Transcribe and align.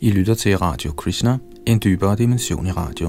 I 0.00 0.10
lytter 0.10 0.34
til 0.34 0.58
Radio 0.58 0.92
Krishna, 0.92 1.38
en 1.66 1.80
dybere 1.84 2.16
dimension 2.16 2.66
i 2.66 2.70
radio. 2.70 3.08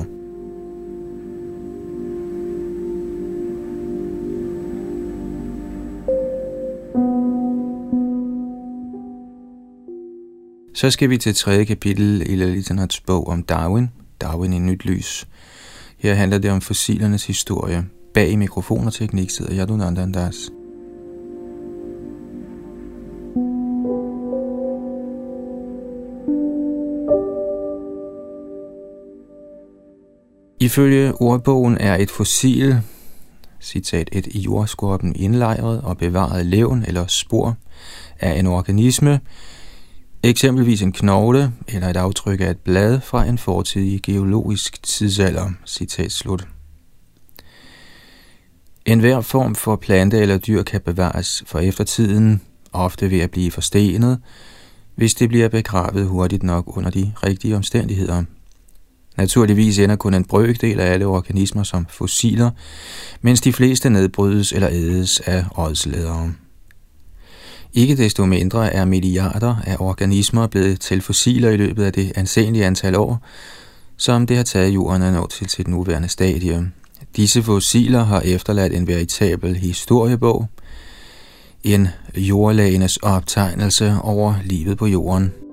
Så 10.75 10.91
skal 10.91 11.09
vi 11.09 11.17
til 11.17 11.35
tredje 11.35 11.65
kapitel 11.65 12.23
i 12.25 12.35
Lalitanats 12.35 13.01
bog 13.01 13.27
om 13.27 13.43
Darwin, 13.43 13.89
Darwin 14.21 14.53
i 14.53 14.59
nyt 14.59 14.85
lys. 14.85 15.27
Her 15.97 16.13
handler 16.13 16.37
det 16.37 16.51
om 16.51 16.61
fossilernes 16.61 17.27
historie. 17.27 17.85
Bag 18.13 18.37
mikrofon 18.37 18.87
og 18.87 18.93
teknik 18.93 19.29
sidder 19.29 19.57
Yadunandandas. 19.59 20.51
Ifølge 30.67 31.13
ordbogen 31.13 31.77
er 31.77 31.95
et 31.95 32.11
fossil, 32.11 32.81
citat, 33.61 34.09
et 34.11 34.27
i 34.27 34.39
jordskorpen 34.39 35.15
indlejret 35.15 35.81
og 35.81 35.97
bevaret 35.97 36.45
levn 36.45 36.83
eller 36.87 37.07
spor 37.07 37.57
af 38.19 38.39
en 38.39 38.47
organisme, 38.47 39.19
eksempelvis 40.23 40.81
en 40.81 40.91
knogle 40.91 41.51
eller 41.67 41.87
et 41.87 41.97
aftryk 41.97 42.41
af 42.41 42.49
et 42.49 42.57
blad 42.57 43.01
fra 43.01 43.25
en 43.25 43.37
fortidig 43.37 44.01
geologisk 44.03 44.83
tidsalder, 44.83 45.49
citat 45.65 46.11
slut. 46.11 46.47
En 48.85 48.99
hver 48.99 49.21
form 49.21 49.55
for 49.55 49.75
plante 49.75 50.19
eller 50.19 50.37
dyr 50.37 50.63
kan 50.63 50.81
bevares 50.81 51.43
for 51.45 51.59
eftertiden, 51.59 52.41
ofte 52.73 53.11
ved 53.11 53.19
at 53.19 53.31
blive 53.31 53.51
forstenet, 53.51 54.19
hvis 54.95 55.13
det 55.13 55.29
bliver 55.29 55.49
begravet 55.49 56.07
hurtigt 56.07 56.43
nok 56.43 56.77
under 56.77 56.89
de 56.89 57.13
rigtige 57.23 57.55
omstændigheder– 57.55 58.23
Naturligvis 59.17 59.79
ender 59.79 59.95
kun 59.95 60.13
en 60.13 60.23
brøkdel 60.23 60.79
af 60.79 60.93
alle 60.93 61.05
organismer 61.05 61.63
som 61.63 61.85
fossiler, 61.89 62.51
mens 63.21 63.41
de 63.41 63.53
fleste 63.53 63.89
nedbrydes 63.89 64.51
eller 64.51 64.69
ædes 64.71 65.19
af 65.19 65.45
ådsledere. 65.57 66.33
Ikke 67.73 67.97
desto 67.97 68.25
mindre 68.25 68.73
er 68.73 68.85
milliarder 68.85 69.55
af 69.65 69.75
organismer 69.79 70.47
blevet 70.47 70.79
til 70.79 71.01
fossiler 71.01 71.49
i 71.49 71.57
løbet 71.57 71.83
af 71.83 71.93
det 71.93 72.11
anseelige 72.15 72.65
antal 72.65 72.95
år, 72.95 73.19
som 73.97 74.27
det 74.27 74.37
har 74.37 74.43
taget 74.43 74.73
jorden 74.73 75.01
at 75.01 75.13
nå 75.13 75.27
til 75.27 75.49
sit 75.49 75.67
nuværende 75.67 76.07
stadie. 76.07 76.71
Disse 77.15 77.43
fossiler 77.43 78.03
har 78.03 78.19
efterladt 78.19 78.73
en 78.73 78.87
veritabel 78.87 79.55
historiebog, 79.55 80.47
en 81.63 81.87
jordlagenes 82.15 82.97
optegnelse 82.97 83.95
over 84.01 84.35
livet 84.45 84.77
på 84.77 84.87
jorden– 84.87 85.33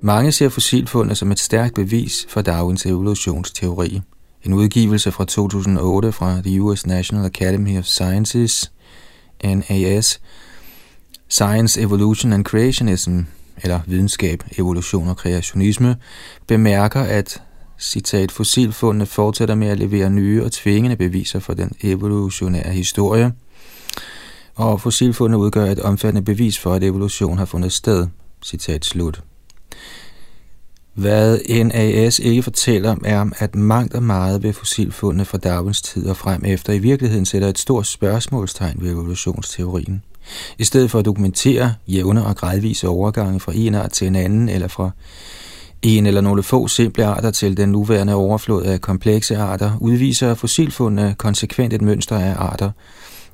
Mange 0.00 0.32
ser 0.32 0.48
fossilfundet 0.48 1.18
som 1.18 1.32
et 1.32 1.38
stærkt 1.38 1.74
bevis 1.74 2.26
for 2.28 2.42
Darwins 2.42 2.86
evolutionsteori. 2.86 4.00
En 4.42 4.52
udgivelse 4.52 5.12
fra 5.12 5.24
2008 5.24 6.12
fra 6.12 6.40
The 6.40 6.62
US 6.62 6.86
National 6.86 7.24
Academy 7.24 7.78
of 7.78 7.84
Sciences, 7.84 8.72
NAS, 9.44 10.20
Science, 11.28 11.80
Evolution 11.80 12.32
and 12.32 12.44
Creationism, 12.44 13.20
eller 13.62 13.80
videnskab, 13.86 14.44
evolution 14.58 15.08
og 15.08 15.16
kreationisme, 15.16 15.96
bemærker, 16.46 17.00
at 17.00 17.42
citat, 17.78 18.32
fossilfundene 18.32 19.06
fortsætter 19.06 19.54
med 19.54 19.68
at 19.68 19.78
levere 19.78 20.10
nye 20.10 20.44
og 20.44 20.52
tvingende 20.52 20.96
beviser 20.96 21.40
for 21.40 21.54
den 21.54 21.72
evolutionære 21.82 22.72
historie, 22.72 23.32
og 24.54 24.80
fossilfundene 24.80 25.38
udgør 25.38 25.64
et 25.64 25.80
omfattende 25.80 26.24
bevis 26.24 26.58
for, 26.58 26.74
at 26.74 26.84
evolution 26.84 27.38
har 27.38 27.44
fundet 27.44 27.72
sted. 27.72 28.06
Citat 28.44 28.84
slut. 28.84 29.22
Hvad 30.98 31.38
NAS 31.64 32.18
ikke 32.18 32.42
fortæller, 32.42 32.96
er, 33.04 33.26
at 33.38 33.54
mangt 33.54 33.94
og 33.94 34.02
meget 34.02 34.42
ved 34.42 34.52
fossilfundene 34.52 35.24
fra 35.24 35.38
Darwins 35.38 35.82
tid 35.82 36.06
og 36.06 36.16
frem 36.16 36.44
efter 36.44 36.72
i 36.72 36.78
virkeligheden 36.78 37.26
sætter 37.26 37.48
et 37.48 37.58
stort 37.58 37.86
spørgsmålstegn 37.86 38.76
ved 38.80 38.90
evolutionsteorien. 38.90 40.02
I 40.58 40.64
stedet 40.64 40.90
for 40.90 40.98
at 40.98 41.04
dokumentere 41.04 41.74
jævne 41.88 42.26
og 42.26 42.36
gradvise 42.36 42.88
overgange 42.88 43.40
fra 43.40 43.52
en 43.54 43.74
art 43.74 43.90
til 43.90 44.06
en 44.06 44.16
anden, 44.16 44.48
eller 44.48 44.68
fra 44.68 44.90
en 45.82 46.06
eller 46.06 46.20
nogle 46.20 46.42
få 46.42 46.68
simple 46.68 47.04
arter 47.04 47.30
til 47.30 47.56
den 47.56 47.68
nuværende 47.68 48.14
overflod 48.14 48.62
af 48.64 48.80
komplekse 48.80 49.36
arter, 49.36 49.78
udviser 49.80 50.34
fossilfundene 50.34 51.14
konsekvent 51.18 51.72
et 51.72 51.82
mønster 51.82 52.18
af 52.18 52.34
arter, 52.36 52.70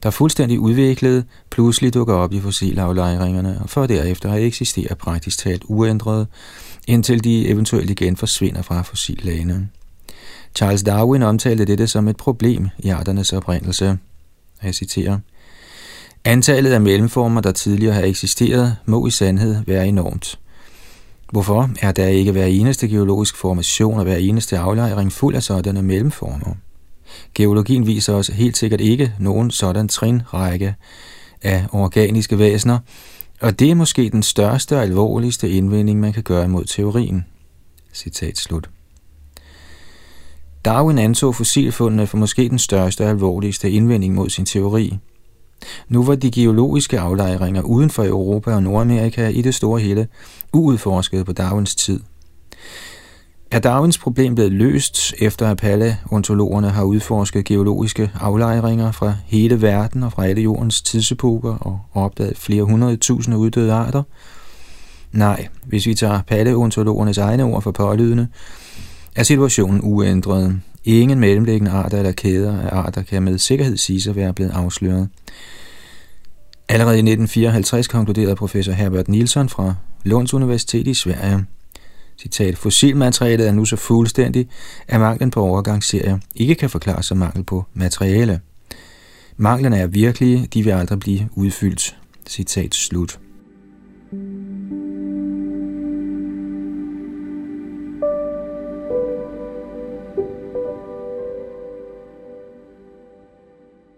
der 0.02 0.10
fuldstændig 0.10 0.60
udviklet 0.60 1.24
pludselig 1.50 1.94
dukker 1.94 2.14
op 2.14 2.32
i 2.32 2.40
fossilaflejringerne, 2.40 3.58
og 3.62 3.70
for 3.70 3.86
derefter 3.86 4.32
at 4.32 4.42
eksistere 4.42 4.94
praktisk 4.94 5.38
talt 5.38 5.62
uændret, 5.68 6.26
indtil 6.88 7.24
de 7.24 7.48
eventuelt 7.48 7.90
igen 7.90 8.16
forsvinder 8.16 8.62
fra 8.62 8.82
fossillagene. 8.82 9.68
Charles 10.56 10.82
Darwin 10.82 11.22
omtalte 11.22 11.64
dette 11.64 11.86
som 11.86 12.08
et 12.08 12.16
problem 12.16 12.68
i 12.78 12.88
arternes 12.88 13.32
oprindelse. 13.32 13.98
Jeg 14.62 14.74
citerer, 14.74 15.18
Antallet 16.26 16.72
af 16.72 16.80
mellemformer, 16.80 17.40
der 17.40 17.52
tidligere 17.52 17.94
har 17.94 18.02
eksisteret, 18.02 18.76
må 18.86 19.06
i 19.06 19.10
sandhed 19.10 19.56
være 19.66 19.88
enormt. 19.88 20.38
Hvorfor 21.30 21.70
er 21.80 21.92
der 21.92 22.06
ikke 22.06 22.32
hver 22.32 22.44
eneste 22.44 22.88
geologisk 22.88 23.36
formation 23.36 23.98
og 23.98 24.04
hver 24.04 24.16
eneste 24.16 24.58
aflejring 24.58 25.12
fuld 25.12 25.34
af 25.34 25.42
sådanne 25.42 25.82
mellemformer? 25.82 26.54
Geologien 27.34 27.86
viser 27.86 28.14
os 28.14 28.26
helt 28.26 28.56
sikkert 28.56 28.80
ikke 28.80 29.12
nogen 29.18 29.50
sådan 29.50 29.88
trinrække 29.88 30.74
af 31.42 31.66
organiske 31.72 32.38
væsener, 32.38 32.78
og 33.40 33.58
det 33.58 33.70
er 33.70 33.74
måske 33.74 34.10
den 34.10 34.22
største 34.22 34.76
og 34.76 34.82
alvorligste 34.82 35.50
indvending, 35.50 36.00
man 36.00 36.12
kan 36.12 36.22
gøre 36.22 36.48
mod 36.48 36.64
teorien. 36.64 37.24
Citat 37.92 38.38
slut. 38.38 38.70
Darwin 40.64 40.98
antog 40.98 41.34
fossilfundene 41.34 42.06
for 42.06 42.16
måske 42.16 42.48
den 42.48 42.58
største 42.58 43.04
og 43.04 43.10
alvorligste 43.10 43.70
indvending 43.70 44.14
mod 44.14 44.30
sin 44.30 44.44
teori. 44.44 44.98
Nu 45.88 46.04
var 46.04 46.14
de 46.14 46.30
geologiske 46.30 47.00
aflejringer 47.00 47.62
uden 47.62 47.90
for 47.90 48.04
Europa 48.04 48.54
og 48.54 48.62
Nordamerika 48.62 49.28
i 49.28 49.42
det 49.42 49.54
store 49.54 49.80
hele 49.80 50.08
uudforsket 50.52 51.26
på 51.26 51.32
Darwins 51.32 51.74
tid– 51.74 52.00
er 53.54 53.58
Darwins 53.58 53.98
problem 53.98 54.34
blevet 54.34 54.52
løst, 54.52 55.14
efter 55.18 55.48
at 55.48 55.56
paleontologerne 55.56 56.70
har 56.70 56.84
udforsket 56.84 57.44
geologiske 57.44 58.10
aflejringer 58.20 58.92
fra 58.92 59.14
hele 59.26 59.62
verden 59.62 60.02
og 60.02 60.12
fra 60.12 60.26
alle 60.26 60.42
jordens 60.42 60.82
tidsepoker 60.82 61.54
og 61.54 61.80
opdaget 61.94 62.38
flere 62.38 62.62
hundrede 62.62 62.96
tusinde 62.96 63.38
uddøde 63.38 63.72
arter? 63.72 64.02
Nej, 65.12 65.48
hvis 65.64 65.86
vi 65.86 65.94
tager 65.94 66.20
paleontologernes 66.22 67.18
egne 67.18 67.44
ord 67.44 67.62
for 67.62 67.70
pålydende, 67.70 68.28
er 69.16 69.22
situationen 69.22 69.80
uændret. 69.82 70.60
Ingen 70.84 71.20
mellemliggende 71.20 71.70
arter 71.70 71.98
eller 71.98 72.12
kæder 72.12 72.58
af 72.60 72.76
arter 72.76 73.02
kan 73.02 73.22
med 73.22 73.38
sikkerhed 73.38 73.76
siges 73.76 74.06
at 74.06 74.16
være 74.16 74.32
blevet 74.32 74.50
afsløret. 74.50 75.08
Allerede 76.68 76.96
i 76.96 76.98
1954 76.98 77.88
konkluderede 77.88 78.36
professor 78.36 78.72
Herbert 78.72 79.08
Nielsen 79.08 79.48
fra 79.48 79.74
Lunds 80.04 80.34
Universitet 80.34 80.86
i 80.86 80.94
Sverige, 80.94 81.44
Citat, 82.18 82.58
fossilmaterialet 82.58 83.48
er 83.48 83.52
nu 83.52 83.64
så 83.64 83.76
fuldstændig, 83.76 84.48
at 84.88 85.00
manglen 85.00 85.30
på 85.30 85.40
overgangsserier 85.40 86.18
ikke 86.34 86.54
kan 86.54 86.70
forklares 86.70 87.06
sig 87.06 87.16
mangel 87.16 87.44
på 87.44 87.64
materiale. 87.74 88.40
Manglerne 89.36 89.78
er 89.78 89.86
virkelige, 89.86 90.48
de 90.54 90.62
vil 90.62 90.70
aldrig 90.70 91.00
blive 91.00 91.28
udfyldt. 91.32 91.96
Citat 92.28 92.74
slut. 92.74 93.18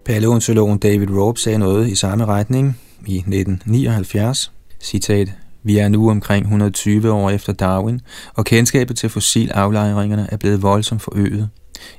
Paleontologen 0.05 0.79
David 0.79 1.11
Rope 1.11 1.41
sagde 1.41 1.59
noget 1.59 1.89
i 1.89 1.95
samme 1.95 2.25
retning 2.27 2.79
i 3.07 3.17
1979. 3.17 4.53
Citat, 4.81 5.33
vi 5.67 5.79
er 5.79 5.89
nu 5.89 6.11
omkring 6.11 6.45
120 6.45 7.13
år 7.13 7.31
efter 7.31 7.53
Darwin, 7.53 8.01
og 8.35 8.45
kendskabet 8.45 8.97
til 8.97 9.09
fossilaflejringerne 9.09 10.29
er 10.33 10.37
blevet 10.37 10.63
voldsomt 10.63 11.03
forøget. 11.03 11.49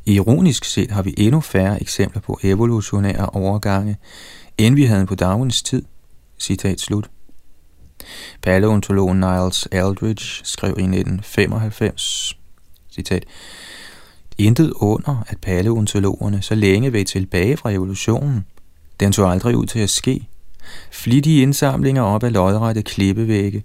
Ironisk 0.06 0.66
set 0.66 0.92
har 0.92 1.02
vi 1.02 1.14
endnu 1.18 1.42
færre 1.42 1.82
eksempler 1.82 2.22
på 2.22 2.40
evolutionære 2.44 3.26
overgange, 3.26 3.98
end 4.58 4.76
vi 4.76 4.84
havde 4.84 5.06
på 5.06 5.16
Darwins 5.16 5.64
tid. 5.64 5.84
Citat 6.40 6.80
slut. 6.80 7.10
Paleontologen 8.42 9.20
Niles 9.20 9.68
Aldridge 9.72 10.26
skrev 10.44 10.70
i 10.70 10.84
1995, 10.84 12.38
citat, 12.92 13.26
Intet 14.38 14.74
under, 14.76 15.24
at 15.28 15.38
paleontologerne 15.42 16.42
så 16.42 16.56
længe 16.56 16.94
ved 16.94 17.06
tilbage 17.06 17.58
fra 17.58 17.72
evolutionen. 17.72 18.46
Den 19.00 19.12
tog 19.12 19.32
aldrig 19.32 19.56
ud 19.56 19.66
til 19.66 19.80
at 19.80 19.90
ske, 19.90 20.28
Flittige 20.92 21.42
indsamlinger 21.42 22.02
op 22.02 22.24
ad 22.24 22.30
lodrette 22.30 22.82
klippevægge 22.82 23.64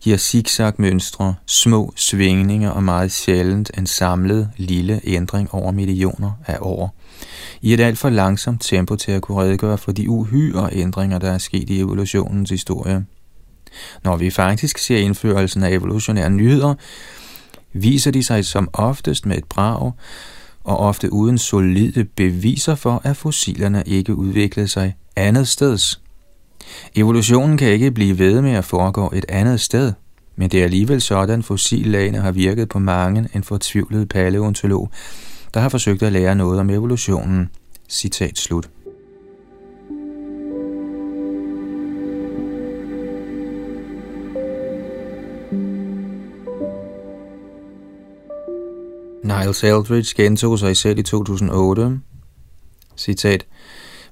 giver 0.00 0.16
zigzag-mønstre, 0.16 1.34
små 1.46 1.92
svingninger 1.96 2.70
og 2.70 2.82
meget 2.82 3.12
sjældent 3.12 3.70
en 3.78 3.86
samlet 3.86 4.50
lille 4.56 5.00
ændring 5.04 5.54
over 5.54 5.72
millioner 5.72 6.30
af 6.46 6.58
år. 6.60 6.94
i 7.62 7.74
et 7.74 7.80
alt 7.80 7.98
for 7.98 8.08
langsomt 8.08 8.62
tempo 8.62 8.96
til 8.96 9.12
at 9.12 9.22
kunne 9.22 9.42
redegøre 9.42 9.78
for 9.78 9.92
de 9.92 10.10
uhyre 10.10 10.68
ændringer, 10.72 11.18
der 11.18 11.30
er 11.30 11.38
sket 11.38 11.70
i 11.70 11.80
evolutionens 11.80 12.50
historie. 12.50 13.04
Når 14.04 14.16
vi 14.16 14.30
faktisk 14.30 14.78
ser 14.78 14.98
indførelsen 14.98 15.62
af 15.62 15.70
evolutionære 15.70 16.30
nyheder, 16.30 16.74
viser 17.72 18.10
de 18.10 18.22
sig 18.22 18.44
som 18.44 18.68
oftest 18.72 19.26
med 19.26 19.38
et 19.38 19.44
brag, 19.44 19.92
og 20.64 20.76
ofte 20.76 21.12
uden 21.12 21.38
solide 21.38 22.04
beviser 22.04 22.74
for, 22.74 23.00
at 23.04 23.16
fossilerne 23.16 23.82
ikke 23.86 24.14
udviklede 24.14 24.68
sig 24.68 24.96
andet 25.16 25.48
steds. 25.48 26.00
Evolutionen 26.94 27.58
kan 27.58 27.68
ikke 27.68 27.90
blive 27.90 28.18
ved 28.18 28.40
med 28.42 28.52
at 28.52 28.64
foregå 28.64 29.12
et 29.14 29.24
andet 29.28 29.60
sted, 29.60 29.92
men 30.36 30.50
det 30.50 30.60
er 30.60 30.64
alligevel 30.64 31.00
sådan, 31.00 31.42
fossillagene 31.42 32.18
har 32.18 32.32
virket 32.32 32.68
på 32.68 32.78
mange 32.78 33.28
en 33.34 33.42
fortvivlet 33.42 34.08
paleontolog, 34.08 34.90
der 35.54 35.60
har 35.60 35.68
forsøgt 35.68 36.02
at 36.02 36.12
lære 36.12 36.34
noget 36.34 36.60
om 36.60 36.70
evolutionen. 36.70 37.50
Citat 37.88 38.38
slut. 38.38 38.68
Niles 49.24 49.64
Eldridge 49.64 50.14
gentog 50.16 50.58
sig 50.58 50.76
selv 50.76 50.98
i 50.98 51.02
2008. 51.02 52.00
Citat. 52.96 53.46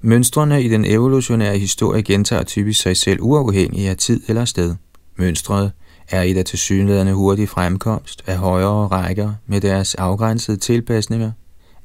Mønstrene 0.05 0.63
i 0.63 0.69
den 0.69 0.85
evolutionære 0.85 1.59
historie 1.59 2.03
gentager 2.03 2.43
typisk 2.43 2.83
sig 2.83 2.97
selv 2.97 3.19
uafhængig 3.21 3.89
af 3.89 3.97
tid 3.97 4.21
eller 4.29 4.45
sted. 4.45 4.75
Mønstret 5.17 5.73
er 6.09 6.23
i 6.23 6.33
der 6.33 6.43
tilsyneladende 6.43 7.15
hurtig 7.15 7.49
fremkomst 7.49 8.23
af 8.27 8.37
højere 8.37 8.87
rækker 8.87 9.35
med 9.47 9.61
deres 9.61 9.95
afgrænsede 9.95 10.57
tilpasninger, 10.57 11.33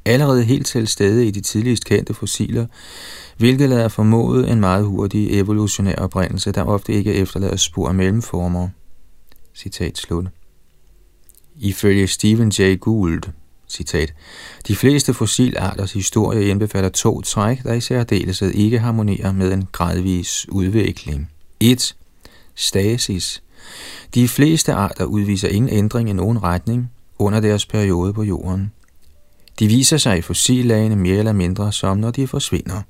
allerede 0.06 0.44
helt 0.44 0.66
til 0.66 0.88
stede 0.88 1.28
i 1.28 1.31
de 1.31 1.42
tidligst 1.42 1.86
kendte 1.86 2.14
fossiler, 2.14 2.66
hvilket 3.38 3.69
lader 3.69 3.88
formode 3.88 4.48
en 4.48 4.60
meget 4.60 4.86
hurtig 4.86 5.40
evolutionær 5.40 5.96
oprindelse, 5.96 6.52
der 6.52 6.64
ofte 6.64 6.94
ikke 6.94 7.14
efterlader 7.14 7.56
spor 7.56 7.88
af 7.88 7.96
mellemformer. 7.96 8.69
Citat 9.56 9.98
slut. 9.98 10.25
Ifølge 11.56 12.08
Stephen 12.08 12.52
Jay 12.60 12.80
Gould, 12.80 13.24
citat, 13.69 14.14
de 14.68 14.75
fleste 14.75 15.14
fossilarters 15.14 15.94
historie 15.94 16.48
indbefatter 16.48 16.90
to 16.90 17.22
træk, 17.22 17.64
der 17.64 17.74
i 17.74 17.81
særdeleshed 17.81 18.52
ikke 18.52 18.80
harmonerer 18.80 19.31
med 19.31 19.54
en 19.54 19.68
gradvis 19.72 20.46
udvikling. 20.50 21.31
1. 21.60 21.96
Stasis. 22.56 23.44
De 24.16 24.28
fleste 24.28 24.74
arter 24.74 25.06
udviser 25.06 25.48
ingen 25.48 25.72
ændring 25.74 26.10
i 26.10 26.14
nogen 26.14 26.44
retning 26.44 26.92
under 27.19 27.40
deres 27.40 27.66
periode 27.66 28.14
på 28.14 28.24
jorden. 28.24 28.72
De 29.60 29.68
viser 29.68 29.98
sig 29.98 30.18
i 30.18 30.22
fossillagene 30.22 30.96
mere 30.96 31.18
eller 31.18 31.34
mindre 31.34 31.72
som, 31.72 31.98
når 31.98 32.12
de 32.12 32.28
forsvinder. 32.28 32.81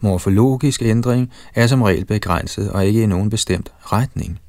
Morfologisk 0.00 0.82
ændring 0.82 1.32
er 1.54 1.66
som 1.66 1.82
regel 1.82 2.04
begrænset 2.04 2.70
og 2.70 2.86
ikke 2.86 3.02
i 3.02 3.06
nogen 3.06 3.30
bestemt 3.30 3.72
retning. 3.80 4.40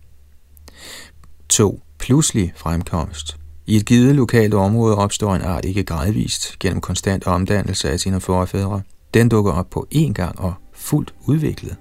2. 1.49 1.81
Pludselig 1.99 2.53
fremkomst. 2.55 3.40
I 3.71 3.75
et 3.75 3.85
givet 3.85 4.15
lokalt 4.15 4.53
område 4.53 4.95
opstår 4.95 5.35
en 5.35 5.41
art 5.41 5.65
ikke 5.65 5.83
gradvist 5.83 6.59
gennem 6.59 6.81
konstant 6.81 7.27
omdannelse 7.27 7.89
af 7.89 7.99
sine 7.99 8.19
forfædre. 8.19 8.81
Den 9.13 9.29
dukker 9.29 9.51
op 9.51 9.69
på 9.69 9.87
én 9.95 10.13
gang 10.13 10.39
og 10.39 10.53
fuldt 10.73 11.13
udviklet. 11.25 11.75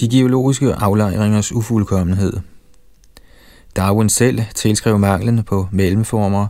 De 0.00 0.08
geologiske 0.08 0.74
aflejringers 0.74 1.52
ufuldkommenhed. 1.52 2.32
Darwin 3.76 4.08
selv 4.08 4.40
tilskrev 4.54 4.98
manglen 4.98 5.42
på 5.42 5.68
mellemformer, 5.72 6.46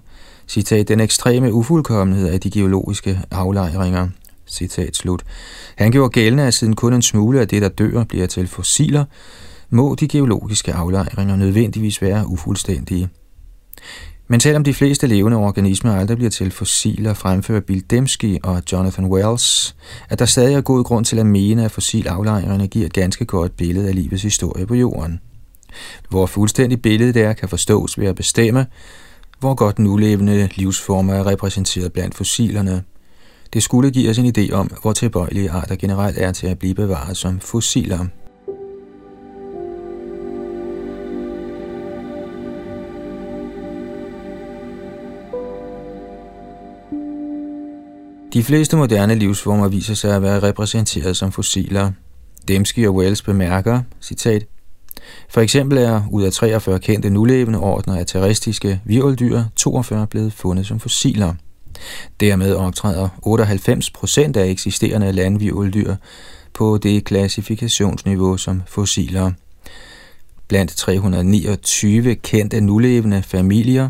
citat, 0.48 0.88
den 0.88 1.00
ekstreme 1.00 1.52
ufuldkommenhed 1.52 2.28
af 2.28 2.40
de 2.40 2.50
geologiske 2.50 3.20
aflejringer, 3.30 4.08
citat 4.52 4.96
slut. 4.96 5.22
Han 5.76 5.90
gjorde 5.90 6.10
gældende, 6.10 6.46
at 6.46 6.54
siden 6.54 6.76
kun 6.76 6.94
en 6.94 7.02
smule 7.02 7.40
af 7.40 7.48
det, 7.48 7.62
der 7.62 7.68
dør, 7.68 8.04
bliver 8.04 8.26
til 8.26 8.48
fossiler, 8.48 9.04
må 9.70 9.94
de 9.94 10.08
geologiske 10.08 10.72
aflejringer 10.72 11.36
nødvendigvis 11.36 12.02
være 12.02 12.26
ufuldstændige. 12.26 13.08
Men 14.28 14.40
selvom 14.40 14.64
de 14.64 14.74
fleste 14.74 15.06
levende 15.06 15.36
organismer 15.36 15.96
aldrig 15.96 16.16
bliver 16.16 16.30
til 16.30 16.50
fossiler, 16.50 17.14
fremfører 17.14 17.60
Bill 17.60 17.84
Dembski 17.90 18.38
og 18.42 18.62
Jonathan 18.72 19.06
Wells, 19.06 19.76
at 20.08 20.18
der 20.18 20.24
stadig 20.24 20.54
er 20.54 20.60
god 20.60 20.84
grund 20.84 21.04
til 21.04 21.18
at 21.18 21.26
mene, 21.26 21.64
at 21.64 21.70
fossilaflejringerne 21.70 22.66
giver 22.66 22.86
et 22.86 22.92
ganske 22.92 23.24
godt 23.24 23.56
billede 23.56 23.88
af 23.88 23.94
livets 23.94 24.22
historie 24.22 24.66
på 24.66 24.74
jorden. 24.74 25.20
Hvor 26.08 26.26
fuldstændigt 26.26 26.82
billedet 26.82 27.16
er, 27.16 27.32
kan 27.32 27.48
forstås 27.48 27.98
ved 27.98 28.06
at 28.06 28.16
bestemme, 28.16 28.66
hvor 29.40 29.54
godt 29.54 29.78
nulevende 29.78 30.48
livsformer 30.54 31.14
er 31.14 31.26
repræsenteret 31.26 31.92
blandt 31.92 32.14
fossilerne. 32.14 32.82
Det 33.52 33.62
skulle 33.62 33.90
give 33.90 34.10
os 34.10 34.18
en 34.18 34.32
idé 34.38 34.52
om, 34.52 34.70
hvor 34.82 34.92
tilbøjelige 34.92 35.50
arter 35.50 35.76
generelt 35.76 36.18
er 36.18 36.32
til 36.32 36.46
at 36.46 36.58
blive 36.58 36.74
bevaret 36.74 37.16
som 37.16 37.40
fossiler. 37.40 38.06
De 48.32 48.42
fleste 48.42 48.76
moderne 48.76 49.14
livsformer 49.14 49.68
viser 49.68 49.94
sig 49.94 50.16
at 50.16 50.22
være 50.22 50.42
repræsenteret 50.42 51.16
som 51.16 51.32
fossiler. 51.32 51.92
Dembski 52.48 52.86
og 52.86 52.94
Wells 52.94 53.22
bemærker, 53.22 53.82
citat, 54.00 54.46
for 55.28 55.40
eksempel 55.40 55.78
er 55.78 56.02
ud 56.10 56.22
af 56.22 56.32
43 56.32 56.78
kendte 56.78 57.10
nulevende 57.10 57.58
ordner 57.58 57.96
af 57.96 58.06
terrestriske 58.06 58.80
virveldyr 58.84 59.42
42 59.56 60.06
blevet 60.06 60.32
fundet 60.32 60.66
som 60.66 60.80
fossiler. 60.80 61.34
Dermed 62.20 62.54
optræder 62.54 63.08
98 63.22 63.90
procent 63.90 64.36
af 64.36 64.48
eksisterende 64.48 65.12
landvirveldyr 65.12 65.96
på 66.54 66.78
det 66.78 67.04
klassifikationsniveau 67.04 68.36
som 68.36 68.62
fossiler. 68.66 69.32
Blandt 70.48 70.70
329 70.70 72.14
kendte 72.14 72.60
nulevende 72.60 73.22
familier 73.22 73.88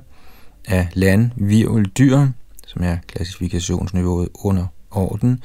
af 0.69 0.89
landvirveldyr 0.95 2.27
som 2.73 2.83
er 2.85 2.97
klassifikationsniveauet 3.07 4.29
under 4.35 4.67
orden, 4.91 5.43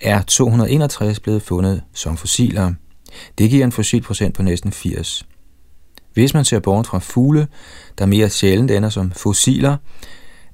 er 0.00 0.22
261 0.22 1.20
blevet 1.20 1.42
fundet 1.42 1.82
som 1.94 2.16
fossiler. 2.16 2.72
Det 3.38 3.50
giver 3.50 3.64
en 3.64 3.72
fossilprocent 3.72 4.34
på 4.34 4.42
næsten 4.42 4.72
80. 4.72 5.26
Hvis 6.14 6.34
man 6.34 6.44
ser 6.44 6.58
bort 6.58 6.86
fra 6.86 6.98
fugle, 6.98 7.46
der 7.98 8.06
mere 8.06 8.30
sjældent 8.30 8.70
ender 8.70 8.88
som 8.88 9.10
fossiler, 9.10 9.76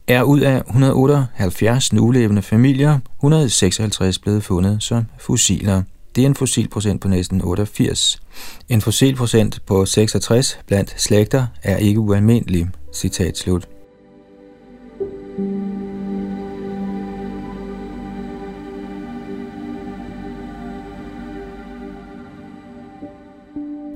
er 0.08 0.23
ud 0.23 0.40
af 0.40 0.62
178 0.66 1.92
nulevende 1.92 2.42
familier 2.42 2.99
156 3.18 4.18
blevet 4.18 4.44
fundet 4.44 4.82
som 4.82 5.04
fossiler. 5.18 5.82
Det 6.16 6.23
er 6.23 6.26
en 6.26 6.34
fossilprocent 6.34 7.00
på 7.00 7.08
næsten 7.08 7.42
88. 7.44 8.23
En 8.68 8.80
fossilprocent 8.80 9.62
på 9.66 9.87
66 9.87 10.58
blandt 10.66 11.02
slægter 11.02 11.46
er 11.62 11.76
ikke 11.76 12.00
ualmindelig. 12.00 12.68
Citat 12.92 13.38
slut. 13.38 13.68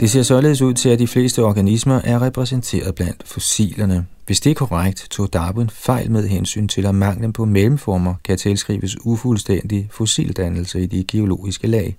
Det 0.00 0.11
ser 0.11 0.23
således 0.23 0.62
ud 0.62 0.75
til, 0.75 0.88
at 0.88 0.99
de 0.99 1.07
fleste 1.07 1.45
organismer 1.45 2.00
er 2.05 2.23
repræsenteret 2.23 2.95
blandt 2.95 3.23
fossilerne. 3.27 4.07
Hvis 4.28 4.40
det 4.40 4.50
er 4.50 4.54
korrekt, 4.54 5.06
tog 5.11 5.32
Darwin 5.32 5.70
fejl 5.70 6.11
med 6.11 6.28
hensyn 6.28 6.68
til, 6.68 6.87
at 6.87 6.94
manglen 6.94 7.32
på 7.32 7.44
mellemformer 7.44 8.14
kan 8.25 8.38
tilskrives 8.38 8.97
ufuldstændig 9.04 9.88
fossildannelse 9.90 10.82
i 10.82 10.87
de 10.87 11.04
geologiske 11.08 11.66
lag. 11.66 11.97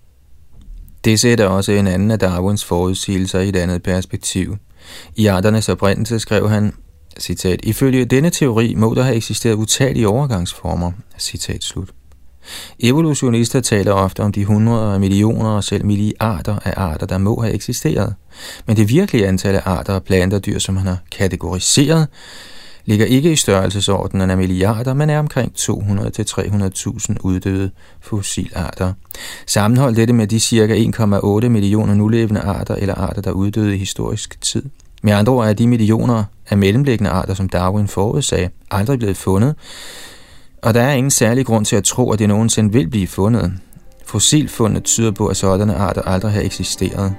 Det 1.03 1.19
sætter 1.19 1.45
også 1.45 1.71
en 1.71 1.87
anden 1.87 2.11
af 2.11 2.19
Darwins 2.19 2.65
forudsigelser 2.65 3.39
i 3.39 3.49
et 3.49 3.55
andet 3.55 3.83
perspektiv. 3.83 4.57
I 5.15 5.25
arternes 5.25 5.69
oprindelse 5.69 6.19
skrev 6.19 6.49
han, 6.49 6.73
citat, 7.19 7.59
Ifølge 7.63 8.05
denne 8.05 8.29
teori 8.29 8.75
må 8.75 8.93
der 8.93 9.03
have 9.03 9.15
eksisteret 9.15 9.55
utallige 9.55 10.07
overgangsformer, 10.07 10.91
citat 11.17 11.63
slut. 11.63 11.89
Evolutionister 12.79 13.59
taler 13.59 13.91
ofte 13.91 14.23
om 14.23 14.31
de 14.31 14.45
hundreder 14.45 14.93
af 14.93 14.99
millioner 14.99 15.49
og 15.49 15.63
selv 15.63 15.85
milliarder 15.85 16.59
af 16.65 16.73
arter, 16.77 17.05
der 17.05 17.17
må 17.17 17.41
have 17.41 17.53
eksisteret. 17.53 18.15
Men 18.65 18.77
det 18.77 18.89
virkelige 18.89 19.27
antal 19.27 19.55
af 19.55 19.61
arter 19.65 19.93
og 19.93 20.03
planter 20.03 20.39
dyr, 20.39 20.59
som 20.59 20.75
man 20.75 20.87
har 20.87 20.97
kategoriseret, 21.11 22.07
ligger 22.85 23.05
ikke 23.05 23.31
i 23.31 23.35
størrelsesordenen 23.35 24.29
af 24.29 24.37
milliarder, 24.37 24.93
men 24.93 25.09
er 25.09 25.19
omkring 25.19 25.51
200-300.000 25.59 27.15
uddøde 27.23 27.71
fossilarter. 28.01 28.93
Sammenhold 29.47 29.95
dette 29.95 30.13
med 30.13 30.27
de 30.27 30.39
ca. 30.39 31.43
1,8 31.43 31.49
millioner 31.49 31.93
nulevende 31.93 32.41
arter 32.41 32.75
eller 32.75 32.95
arter, 32.95 33.21
der 33.21 33.31
uddøde 33.31 33.75
i 33.75 33.77
historisk 33.77 34.41
tid. 34.41 34.63
Med 35.03 35.13
andre 35.13 35.33
ord 35.33 35.47
er 35.47 35.53
de 35.53 35.67
millioner 35.67 36.23
af 36.49 36.57
mellemliggende 36.57 37.09
arter, 37.09 37.33
som 37.33 37.49
Darwin 37.49 37.87
forudsagde, 37.87 38.49
aldrig 38.71 38.99
blevet 38.99 39.17
fundet, 39.17 39.55
og 40.61 40.73
der 40.73 40.81
er 40.81 40.93
ingen 40.93 41.11
særlig 41.11 41.45
grund 41.45 41.65
til 41.65 41.75
at 41.75 41.83
tro, 41.83 42.11
at 42.11 42.19
det 42.19 42.27
nogensinde 42.27 42.73
vil 42.73 42.89
blive 42.89 43.07
fundet. 43.07 43.53
Fossilfundet 44.05 44.83
tyder 44.83 45.11
på, 45.11 45.27
at 45.27 45.37
sådanne 45.37 45.75
arter 45.75 46.01
aldrig 46.01 46.31
har 46.31 46.41
eksisteret. 46.41 47.15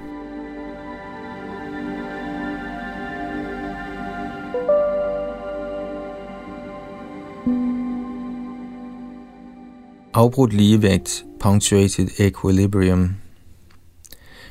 Afbrudt 10.13 10.53
ligevægt, 10.53 11.25
punctuated 11.39 12.07
equilibrium. 12.17 13.15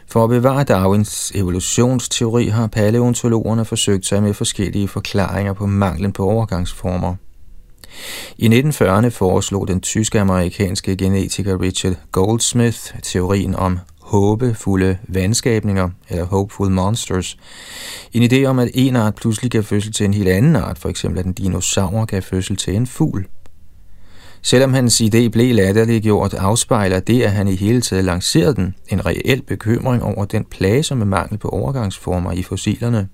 For 0.07 0.25
at 0.25 0.31
bevare 0.31 0.65
Darwins 0.65 1.33
evolutionsteori 1.35 2.47
har 2.47 2.67
paleontologerne 2.67 3.65
forsøgt 3.65 4.07
sig 4.07 4.23
med 4.23 4.35
forskellige 4.35 4.89
forklaringer 4.89 5.53
på 5.53 5.67
manglen 5.67 6.13
på 6.13 6.25
overgangsformer. 6.25 7.15
I 8.39 8.47
1940'erne 8.47 9.09
foreslog 9.09 9.69
den 9.69 9.81
tysk-amerikanske 9.81 10.97
genetiker 10.97 11.61
Richard 11.61 11.95
Goldsmith 12.13 12.79
teorien 13.03 13.55
om 13.55 13.79
håbefulde 14.01 14.99
vandskabninger, 15.09 15.91
eller 16.09 16.25
hopeful 16.25 16.71
monsters. 16.71 17.39
En 18.13 18.33
idé 18.33 18.45
om, 18.45 18.59
at 18.59 18.71
en 18.75 18.97
art 18.97 19.15
pludselig 19.15 19.51
gav 19.51 19.63
fødsel 19.63 19.93
til 19.93 20.07
en 20.07 20.15
helt 20.15 20.29
anden 20.29 20.57
art, 20.57 20.79
for 20.79 20.89
eksempel 20.89 21.19
at 21.21 21.27
en 21.27 21.33
dinosaur 21.33 22.05
gav 22.05 22.23
fødsel 22.23 22.57
til 22.57 22.77
en 22.77 22.87
fugl. 22.87 23.27
Selvom 24.43 24.75
hans 24.75 25.01
idé 25.01 25.29
blev 25.29 25.55
latterliggjort, 25.55 26.35
afspejler 26.35 27.01
det, 27.01 27.23
at 27.23 27.33
han 27.33 27.49
i 27.49 27.57
hele 27.57 27.81
taget 27.81 28.05
lancerede 28.05 28.55
den, 28.55 28.75
en 28.89 29.07
reel 29.07 29.43
bekymring 29.43 30.03
over 30.03 30.25
den 30.25 30.45
plage 30.45 30.95
med 30.95 31.07
mangel 31.07 31.39
på 31.39 31.49
overgangsformer 31.49 32.33
i 32.33 32.43
fossilerne. 32.43 33.09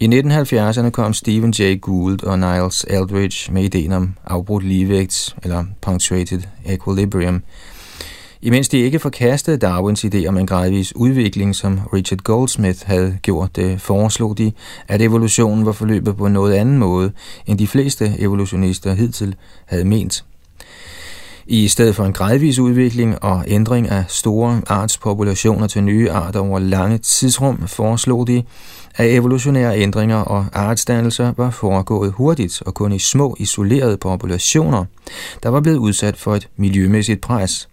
I 0.00 0.06
1970'erne 0.06 0.90
kom 0.90 1.14
Stephen 1.14 1.54
Jay 1.58 1.80
Gould 1.80 2.24
og 2.24 2.38
Niles 2.38 2.86
Eldridge 2.88 3.52
med 3.52 3.62
ideen 3.62 3.92
om 3.92 4.14
afbrudt 4.26 4.64
ligevægt, 4.64 5.36
eller 5.42 5.64
punctuated 5.82 6.42
equilibrium, 6.66 7.42
imens 8.42 8.68
de 8.68 8.78
ikke 8.78 8.98
forkastede 8.98 9.56
Darwins 9.56 10.04
idé 10.04 10.26
om 10.26 10.36
en 10.38 10.46
gradvis 10.46 10.96
udvikling, 10.96 11.56
som 11.56 11.80
Richard 11.94 12.18
Goldsmith 12.18 12.78
havde 12.86 13.18
gjort 13.22 13.56
det, 13.56 13.80
foreslog 13.80 14.38
de, 14.38 14.52
at 14.88 15.02
evolutionen 15.02 15.66
var 15.66 15.72
forløbet 15.72 16.16
på 16.16 16.26
en 16.26 16.32
noget 16.32 16.54
anden 16.54 16.78
måde, 16.78 17.12
end 17.46 17.58
de 17.58 17.66
fleste 17.66 18.14
evolutionister 18.18 18.94
hidtil 18.94 19.34
havde 19.66 19.84
ment. 19.84 20.24
I 21.50 21.68
stedet 21.68 21.96
for 21.96 22.04
en 22.04 22.12
gradvis 22.12 22.58
udvikling 22.58 23.24
og 23.24 23.44
ændring 23.46 23.88
af 23.88 24.04
store 24.08 24.62
artspopulationer 24.66 25.66
til 25.66 25.82
nye 25.82 26.10
arter 26.10 26.40
over 26.40 26.58
lange 26.58 26.98
tidsrum, 26.98 27.66
foreslog 27.66 28.26
de, 28.26 28.42
at 28.94 29.14
evolutionære 29.14 29.78
ændringer 29.78 30.16
og 30.16 30.46
artsdannelser 30.52 31.32
var 31.36 31.50
foregået 31.50 32.12
hurtigt 32.12 32.62
og 32.66 32.74
kun 32.74 32.92
i 32.92 32.98
små 32.98 33.36
isolerede 33.38 33.96
populationer, 33.96 34.84
der 35.42 35.48
var 35.48 35.60
blevet 35.60 35.78
udsat 35.78 36.16
for 36.16 36.34
et 36.34 36.48
miljømæssigt 36.56 37.20
pres. 37.20 37.67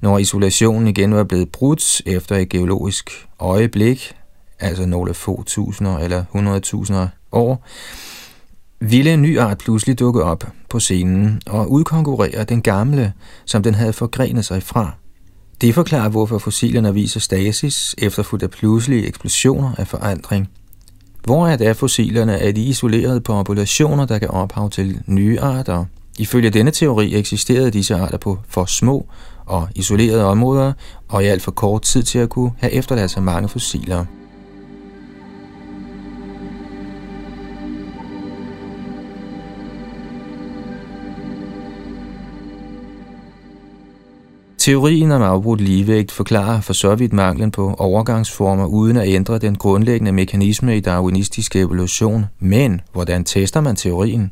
Når 0.00 0.18
isolationen 0.18 0.88
igen 0.88 1.14
var 1.14 1.24
blevet 1.24 1.48
brudt 1.48 2.02
efter 2.06 2.36
et 2.36 2.48
geologisk 2.48 3.10
øjeblik, 3.38 4.14
altså 4.60 4.86
nogle 4.86 5.14
få 5.14 5.42
tusinder 5.46 5.98
eller 5.98 6.24
hundredtusinder 6.30 7.08
år, 7.32 7.64
ville 8.80 9.12
en 9.12 9.22
ny 9.22 9.38
art 9.38 9.58
pludselig 9.58 9.98
dukke 9.98 10.22
op 10.22 10.44
på 10.68 10.80
scenen 10.80 11.40
og 11.46 11.70
udkonkurrere 11.70 12.44
den 12.44 12.62
gamle, 12.62 13.12
som 13.44 13.62
den 13.62 13.74
havde 13.74 13.92
forgrenet 13.92 14.44
sig 14.44 14.62
fra. 14.62 14.94
Det 15.60 15.74
forklarer, 15.74 16.08
hvorfor 16.08 16.38
fossilerne 16.38 16.94
viser 16.94 17.20
stasis, 17.20 17.94
efterfulgt 17.98 18.42
af 18.42 18.50
pludselige 18.50 19.06
eksplosioner 19.06 19.72
af 19.78 19.86
forandring. 19.86 20.48
Hvor 21.24 21.46
er 21.46 21.56
det 21.56 21.76
fossilerne 21.76 22.38
er 22.38 22.52
de 22.52 22.62
isolerede 22.62 23.20
populationer, 23.20 24.06
der 24.06 24.18
kan 24.18 24.30
ophav 24.30 24.70
til 24.70 25.00
nye 25.06 25.40
arter? 25.40 25.84
Ifølge 26.18 26.50
denne 26.50 26.70
teori 26.70 27.14
eksisterede 27.14 27.70
disse 27.70 27.94
arter 27.94 28.18
på 28.18 28.38
for 28.48 28.64
små 28.64 29.06
og 29.48 29.68
isolerede 29.74 30.24
områder, 30.24 30.72
og 31.08 31.24
i 31.24 31.26
alt 31.26 31.42
for 31.42 31.50
kort 31.50 31.82
tid 31.82 32.02
til 32.02 32.18
at 32.18 32.28
kunne 32.28 32.52
have 32.58 32.72
efterladt 32.72 33.10
sig 33.10 33.22
mange 33.22 33.48
fossiler. 33.48 34.04
Teorien 44.68 45.12
om 45.12 45.22
afbrudt 45.22 45.60
ligevægt 45.60 46.12
forklarer 46.12 46.60
for 46.60 46.72
så 46.72 46.94
vidt 46.94 47.12
manglen 47.12 47.50
på 47.50 47.74
overgangsformer 47.78 48.66
uden 48.66 48.96
at 48.96 49.08
ændre 49.08 49.38
den 49.38 49.54
grundlæggende 49.54 50.12
mekanisme 50.12 50.76
i 50.76 50.80
darwinistisk 50.80 51.56
evolution. 51.56 52.26
Men 52.38 52.80
hvordan 52.92 53.24
tester 53.24 53.60
man 53.60 53.76
teorien? 53.76 54.30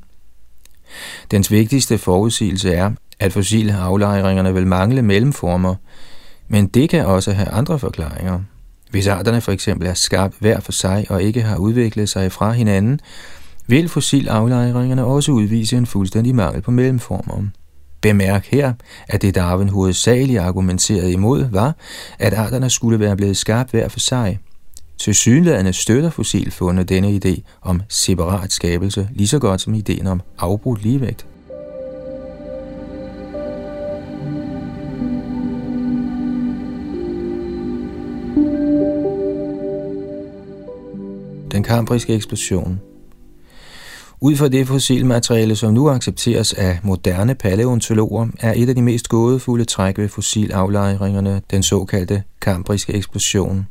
Dens 1.31 1.51
vigtigste 1.51 1.99
forudsigelse 1.99 2.73
er, 2.73 2.91
at 3.21 3.33
fossile 3.33 3.75
aflejringerne 3.77 4.55
vil 4.55 4.67
mangle 4.67 5.03
mellemformer, 5.03 5.75
men 6.49 6.67
det 6.67 6.91
kan 6.91 7.07
også 7.07 7.33
have 7.33 7.49
andre 7.49 7.79
forklaringer. 7.79 8.41
Hvis 8.91 9.07
arterne 9.07 9.41
for 9.41 9.53
eksempel 9.53 9.89
er 9.89 9.95
skabt 9.95 10.35
hver 10.41 10.61
for 10.61 10.73
sig 10.73 11.07
og 11.09 11.23
ikke 11.23 11.43
har 11.43 11.57
udviklet 11.57 12.09
sig 12.09 12.33
fra 12.33 12.53
hinanden, 12.53 13.01
vil 13.67 13.89
fossilaflejringerne 13.89 15.05
også 15.05 15.33
udvise 15.33 15.77
en 15.77 15.87
fuldstændig 15.87 16.35
mangel 16.35 16.63
på 16.63 16.71
mellemformer. 16.71 17.43
Bemærk 18.01 18.47
her, 18.47 18.73
at 19.09 19.23
det 19.23 19.35
Darwin 19.35 19.69
hovedsageligt 19.69 20.41
argumenterede 20.41 21.13
imod 21.13 21.45
var, 21.51 21.77
at 22.19 22.33
arterne 22.35 22.71
skulle 22.71 23.01
være 23.01 23.17
blevet 23.17 23.37
skabt 23.37 23.71
hver 23.71 23.89
for 23.89 24.01
sig. 24.01 24.39
Til 24.99 25.15
synlædende 25.15 25.73
støtter 25.73 26.11
fossilfundet 26.11 26.89
denne 26.89 27.21
idé 27.25 27.43
om 27.63 27.81
separat 27.89 28.53
skabelse 28.53 29.09
lige 29.13 29.29
så 29.29 29.39
godt 29.39 29.61
som 29.61 29.75
ideen 29.75 30.07
om 30.07 30.21
afbrudt 30.39 30.83
ligevægt. 30.83 31.27
Kambriske 41.67 42.15
eksplosion 42.15 42.81
ud 44.21 44.37
fra 44.37 44.49
det 44.49 44.67
fossilmateriale, 44.67 45.57
som 45.57 45.75
nu 45.75 45.91
accepteres 45.91 46.53
af 46.53 46.79
moderne 46.83 47.35
paleontologer, 47.35 48.29
er 48.41 48.53
et 48.57 48.69
af 48.69 48.75
de 48.75 48.83
mest 48.83 49.09
gådefulde 49.09 49.65
træk 49.65 49.99
ved 49.99 50.09
fossilaflejringerne 50.09 51.43
den 51.51 51.63
såkaldte 51.63 52.23
kambriske 52.41 52.93
eksplosion. 52.93 53.67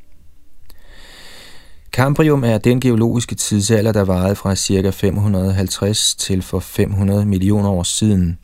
Kambrium 1.93 2.43
er 2.43 2.57
den 2.57 2.79
geologiske 2.79 3.35
tidsalder, 3.35 3.91
der 3.91 4.03
varede 4.03 4.35
fra 4.35 4.55
ca. 4.55 4.89
550 4.89 6.15
til 6.15 6.41
for 6.41 6.59
500 6.59 7.25
millioner 7.25 7.69
år 7.69 7.83
siden. 7.83 8.37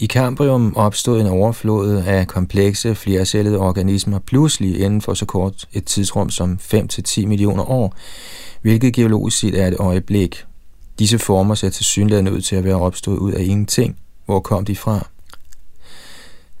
I 0.00 0.06
Kambrium 0.06 0.76
opstod 0.76 1.20
en 1.20 1.26
overflod 1.26 2.02
af 2.06 2.26
komplekse 2.26 2.94
flercellede 2.94 3.58
organismer 3.58 4.18
pludselig 4.18 4.80
inden 4.80 5.00
for 5.00 5.14
så 5.14 5.26
kort 5.26 5.68
et 5.72 5.84
tidsrum 5.84 6.30
som 6.30 6.58
5-10 6.62 7.26
millioner 7.26 7.70
år, 7.70 7.96
hvilket 8.62 8.92
geologisk 8.94 9.38
set 9.38 9.60
er 9.60 9.66
et 9.66 9.76
øjeblik. 9.78 10.44
Disse 10.98 11.18
former 11.18 11.54
ser 11.54 11.68
til 11.68 11.84
synligheden 11.84 12.28
ud 12.28 12.40
til 12.40 12.56
at 12.56 12.64
være 12.64 12.80
opstået 12.80 13.18
ud 13.18 13.32
af 13.32 13.42
ingenting. 13.42 13.96
Hvor 14.26 14.40
kom 14.40 14.64
de 14.64 14.76
fra? 14.76 15.08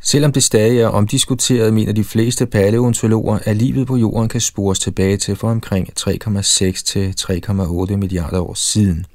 Selvom 0.00 0.32
det 0.32 0.42
stadig 0.42 0.80
er 0.80 0.88
omdiskuteret, 0.88 1.74
mener 1.74 1.92
de 1.92 2.04
fleste 2.04 2.46
paleontologer, 2.46 3.38
at 3.44 3.56
livet 3.56 3.86
på 3.86 3.96
jorden 3.96 4.28
kan 4.28 4.40
spores 4.40 4.78
tilbage 4.78 5.16
til 5.16 5.36
for 5.36 5.50
omkring 5.50 5.88
3,6 6.00 6.84
til 6.84 7.14
3,8 7.20 7.96
milliarder 7.96 8.40
år 8.40 8.54
siden. 8.54 9.06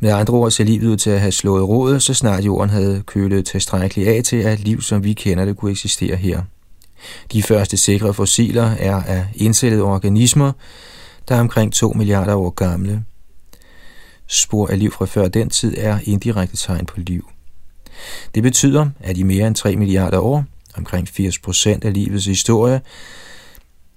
Med 0.00 0.10
andre 0.10 0.34
ord 0.34 0.50
ser 0.50 0.64
livet 0.64 0.86
ud 0.86 0.96
til 0.96 1.10
at 1.10 1.20
have 1.20 1.32
slået 1.32 1.68
rådet, 1.68 2.02
så 2.02 2.14
snart 2.14 2.44
jorden 2.44 2.70
havde 2.70 3.02
kølet 3.06 3.46
tilstrækkeligt 3.46 4.08
af 4.08 4.24
til, 4.24 4.36
at 4.36 4.60
liv, 4.60 4.82
som 4.82 5.04
vi 5.04 5.12
kender 5.12 5.44
det, 5.44 5.56
kunne 5.56 5.70
eksistere 5.70 6.16
her. 6.16 6.42
De 7.32 7.42
første 7.42 7.76
sikre 7.76 8.14
fossiler 8.14 8.70
er 8.78 9.02
af 9.02 9.26
indsættede 9.34 9.82
organismer, 9.82 10.52
der 11.28 11.34
er 11.34 11.40
omkring 11.40 11.72
2 11.72 11.92
milliarder 11.92 12.34
år 12.34 12.50
gamle. 12.50 13.04
Spor 14.26 14.66
af 14.66 14.78
liv 14.78 14.92
fra 14.92 15.06
før 15.06 15.28
den 15.28 15.50
tid 15.50 15.74
er 15.78 15.98
indirekte 16.04 16.56
tegn 16.56 16.86
på 16.86 17.00
liv. 17.00 17.28
Det 18.34 18.42
betyder, 18.42 18.86
at 19.00 19.18
i 19.18 19.22
mere 19.22 19.46
end 19.46 19.54
3 19.54 19.76
milliarder 19.76 20.18
år, 20.18 20.44
omkring 20.76 21.08
80 21.08 21.38
procent 21.38 21.84
af 21.84 21.94
livets 21.94 22.24
historie, 22.26 22.80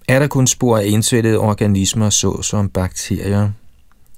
er 0.07 0.19
der 0.19 0.27
kun 0.27 0.47
spor 0.47 0.77
af 0.77 0.85
indsættede 0.85 1.37
organismer, 1.37 2.09
såsom 2.09 2.69
bakterier. 2.69 3.51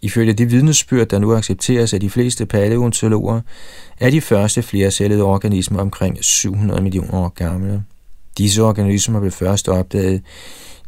Ifølge 0.01 0.33
de 0.33 0.45
vidnesbyrd, 0.45 1.07
der 1.07 1.19
nu 1.19 1.35
accepteres 1.35 1.93
af 1.93 1.99
de 1.99 2.09
fleste 2.09 2.45
paleontologer, 2.45 3.41
er 3.99 4.09
de 4.09 4.21
første 4.21 4.61
flercellede 4.61 5.23
organismer 5.23 5.79
omkring 5.79 6.23
700 6.23 6.81
millioner 6.81 7.13
år 7.13 7.29
gamle. 7.29 7.83
Disse 8.37 8.63
organismer 8.63 9.19
blev 9.19 9.31
først 9.31 9.69
opdaget 9.69 10.21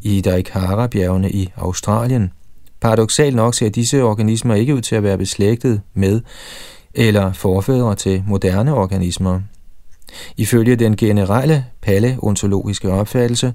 i 0.02 0.22
Daikara-bjergene 0.22 1.32
i 1.32 1.50
Australien. 1.56 2.32
Paradoxalt 2.82 3.36
nok 3.36 3.54
ser 3.54 3.70
disse 3.70 4.04
organismer 4.04 4.56
ikke 4.56 4.76
ud 4.76 4.82
til 4.82 4.96
at 4.96 5.04
være 5.04 5.18
beslægtet 5.18 5.82
med 5.94 6.22
eller 6.94 7.34
forfædre 7.34 7.96
til 7.96 8.24
moderne 8.28 8.76
organismer. 8.76 9.42
Ifølge 10.38 10.76
den 10.76 10.96
generelle 10.96 11.66
paleontologiske 11.82 12.92
opfattelse 12.92 13.54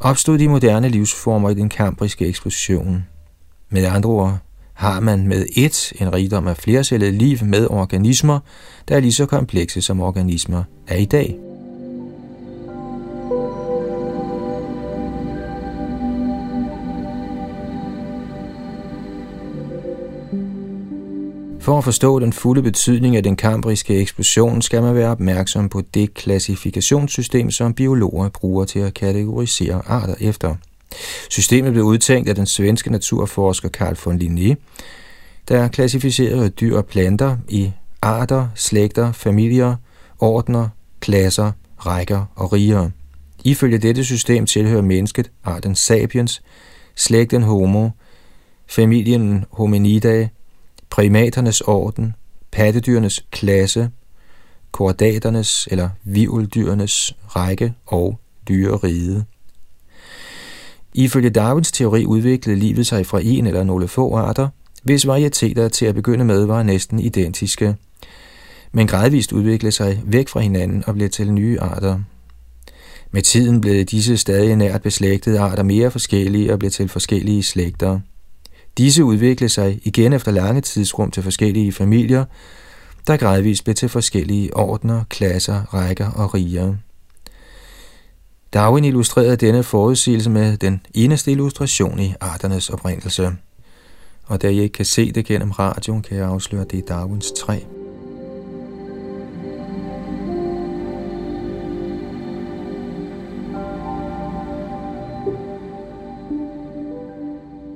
opstod 0.00 0.38
de 0.38 0.48
moderne 0.48 0.88
livsformer 0.88 1.50
i 1.50 1.54
den 1.54 1.68
kambriske 1.68 2.26
eksplosion. 2.26 3.04
Med 3.72 3.84
andre 3.84 4.10
ord 4.10 4.38
har 4.74 5.00
man 5.00 5.28
med 5.28 5.46
et 5.56 5.92
en 6.00 6.12
rigdom 6.12 6.48
af 6.48 6.56
flercellet 6.56 7.14
liv 7.14 7.38
med 7.44 7.66
organismer, 7.70 8.40
der 8.88 8.96
er 8.96 9.00
lige 9.00 9.12
så 9.12 9.26
komplekse 9.26 9.82
som 9.82 10.00
organismer 10.00 10.62
er 10.88 10.96
i 10.96 11.04
dag. 11.04 11.38
For 21.60 21.78
at 21.78 21.84
forstå 21.84 22.18
den 22.18 22.32
fulde 22.32 22.62
betydning 22.62 23.16
af 23.16 23.22
den 23.22 23.36
kambriske 23.36 24.00
eksplosion, 24.00 24.62
skal 24.62 24.82
man 24.82 24.94
være 24.94 25.10
opmærksom 25.10 25.68
på 25.68 25.82
det 25.94 26.14
klassifikationssystem, 26.14 27.50
som 27.50 27.74
biologer 27.74 28.28
bruger 28.28 28.64
til 28.64 28.78
at 28.78 28.94
kategorisere 28.94 29.82
arter 29.86 30.14
efter. 30.20 30.54
Systemet 31.30 31.72
blev 31.72 31.84
udtænkt 31.84 32.28
af 32.28 32.34
den 32.34 32.46
svenske 32.46 32.90
naturforsker 32.90 33.68
Carl 33.68 33.96
von 34.04 34.20
Linné, 34.22 34.54
der 35.48 35.68
klassificerede 35.68 36.48
dyr 36.48 36.76
og 36.76 36.86
planter 36.86 37.36
i 37.48 37.72
arter, 38.02 38.48
slægter, 38.54 39.12
familier, 39.12 39.76
ordner, 40.18 40.68
klasser, 41.00 41.52
rækker 41.78 42.24
og 42.36 42.52
riger. 42.52 42.90
Ifølge 43.44 43.78
dette 43.78 44.04
system 44.04 44.46
tilhører 44.46 44.82
mennesket 44.82 45.30
arten 45.44 45.74
sapiens, 45.74 46.42
slægten 46.96 47.42
homo, 47.42 47.88
familien 48.66 49.44
hominidae, 49.50 50.28
primaternes 50.90 51.60
orden, 51.60 52.14
pattedyrenes 52.52 53.24
klasse, 53.30 53.90
kordaternes 54.72 55.68
eller 55.70 55.88
vivuldyrenes 56.04 57.14
række 57.36 57.74
og 57.86 58.18
dyreriget. 58.48 59.24
Ifølge 60.94 61.30
Darwins 61.30 61.72
teori 61.72 62.06
udviklede 62.06 62.58
livet 62.58 62.86
sig 62.86 63.06
fra 63.06 63.20
en 63.22 63.46
eller 63.46 63.64
nogle 63.64 63.88
få 63.88 64.16
arter, 64.16 64.48
hvis 64.82 65.06
varieteter 65.06 65.68
til 65.68 65.86
at 65.86 65.94
begynde 65.94 66.24
med 66.24 66.44
var 66.44 66.62
næsten 66.62 67.00
identiske, 67.00 67.76
men 68.72 68.86
gradvist 68.86 69.32
udviklede 69.32 69.72
sig 69.72 70.02
væk 70.04 70.28
fra 70.28 70.40
hinanden 70.40 70.84
og 70.86 70.94
blev 70.94 71.10
til 71.10 71.32
nye 71.32 71.60
arter. 71.60 72.00
Med 73.10 73.22
tiden 73.22 73.60
blev 73.60 73.84
disse 73.84 74.16
stadig 74.16 74.56
nært 74.56 74.82
beslægtede 74.82 75.38
arter 75.38 75.62
mere 75.62 75.90
forskellige 75.90 76.52
og 76.52 76.58
blev 76.58 76.70
til 76.70 76.88
forskellige 76.88 77.42
slægter. 77.42 78.00
Disse 78.78 79.04
udviklede 79.04 79.48
sig 79.48 79.80
igen 79.82 80.12
efter 80.12 80.32
lange 80.32 80.60
tidsrum 80.60 81.10
til 81.10 81.22
forskellige 81.22 81.72
familier, 81.72 82.24
der 83.06 83.16
gradvist 83.16 83.64
blev 83.64 83.74
til 83.74 83.88
forskellige 83.88 84.56
ordner, 84.56 85.04
klasser, 85.10 85.74
rækker 85.74 86.10
og 86.10 86.34
riger. 86.34 86.74
Darwin 88.52 88.84
illustrerede 88.84 89.36
denne 89.36 89.62
forudsigelse 89.62 90.30
med 90.30 90.56
den 90.56 90.80
eneste 90.94 91.30
illustration 91.30 91.98
i 91.98 92.14
arternes 92.20 92.70
oprindelse. 92.70 93.30
Og 94.24 94.42
da 94.42 94.48
I 94.48 94.60
ikke 94.60 94.72
kan 94.72 94.84
se 94.84 95.12
det 95.12 95.24
gennem 95.24 95.50
radioen, 95.50 96.02
kan 96.02 96.16
jeg 96.16 96.26
afsløre, 96.26 96.62
at 96.62 96.70
det 96.70 96.78
er 96.78 96.86
Darwins 96.86 97.32
træ. 97.32 97.58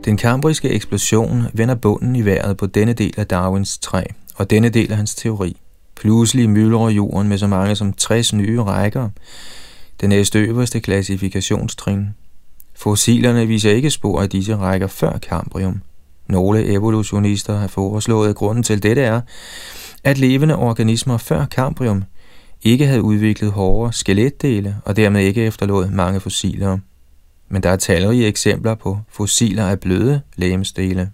Den 0.05 0.17
kambriske 0.17 0.71
eksplosion 0.71 1.43
vender 1.53 1.75
bunden 1.75 2.17
i 2.17 2.25
vejret 2.25 2.57
på 2.57 2.67
denne 2.67 2.93
del 2.93 3.15
af 3.17 3.27
Darwins 3.27 3.79
træ 3.79 4.03
og 4.35 4.51
denne 4.51 4.69
del 4.69 4.91
af 4.91 4.97
hans 4.97 5.15
teori. 5.15 5.57
Pludselig 5.97 6.51
myldrer 6.51 6.89
jorden 6.89 7.29
med 7.29 7.39
så 7.39 7.47
mange 7.47 7.77
som 7.77 7.93
60 7.93 8.33
nye 8.33 8.63
rækker. 8.63 9.09
Den 10.01 10.09
næste 10.09 10.39
øverste 10.39 10.81
klassifikationstrin. 10.81 12.09
Fossilerne 12.75 13.47
viser 13.47 13.71
ikke 13.71 13.91
spor 13.91 14.23
af 14.23 14.31
disse 14.31 14.57
rækker 14.57 14.87
før 14.87 15.19
kambrium. 15.19 15.81
Nogle 16.27 16.67
evolutionister 16.67 17.57
har 17.57 17.67
foreslået, 17.67 18.29
at 18.29 18.37
grunden 18.37 18.63
til 18.63 18.83
dette 18.83 19.03
er, 19.03 19.21
at 20.05 20.19
levende 20.19 20.57
organismer 20.57 21.17
før 21.17 21.45
kambrium 21.45 22.05
ikke 22.63 22.87
havde 22.87 23.03
udviklet 23.03 23.53
hårde 23.53 23.93
skeletdele 23.93 24.77
og 24.85 24.97
dermed 24.97 25.21
ikke 25.21 25.45
efterlod 25.45 25.91
mange 25.91 26.21
fossiler 26.21 26.79
men 27.49 27.63
der 27.63 27.71
er 27.71 27.77
talrige 27.77 28.27
eksempler 28.27 28.75
på 28.75 28.99
fossiler 29.09 29.67
af 29.67 29.81
bløde 29.81 30.21
lægemsdele. 30.37 31.11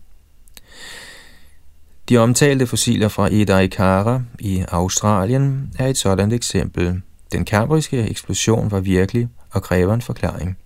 De 2.09 2.19
omtalte 2.19 2.67
fossiler 2.67 3.09
fra 3.09 3.29
Edaikara 3.33 4.23
i 4.39 4.65
Australien 4.69 5.73
er 5.79 5.87
et 5.87 5.99
sådan 5.99 6.33
eksempel. 6.33 7.03
Den 7.33 7.45
kambriske 7.45 8.09
eksplosion 8.09 8.71
var 8.71 8.81
virkelig 8.81 9.29
og 9.51 9.63
kræver 9.63 9.95
en 9.95 10.03
forklaring. 10.03 10.57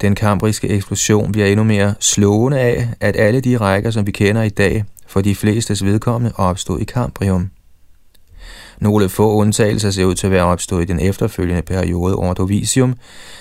Den 0.00 0.14
kambriske 0.14 0.68
eksplosion 0.68 1.32
bliver 1.32 1.46
endnu 1.46 1.64
mere 1.64 1.94
slående 2.00 2.60
af, 2.60 2.88
at 3.00 3.16
alle 3.16 3.40
de 3.40 3.56
rækker, 3.56 3.90
som 3.90 4.06
vi 4.06 4.12
kender 4.12 4.42
i 4.42 4.48
dag, 4.48 4.84
for 5.06 5.20
de 5.20 5.34
flestes 5.34 5.84
vedkommende 5.84 6.36
opstod 6.36 6.80
i 6.80 6.84
Kambrium. 6.84 7.50
Nogle 8.80 9.08
få 9.08 9.34
undtagelser 9.34 9.90
ser 9.90 10.04
ud 10.04 10.14
til 10.14 10.26
at 10.26 10.30
være 10.30 10.44
opstået 10.44 10.82
i 10.82 10.92
den 10.92 11.00
efterfølgende 11.00 11.62
periode 11.62 12.14
Ordovisium, 12.14 12.94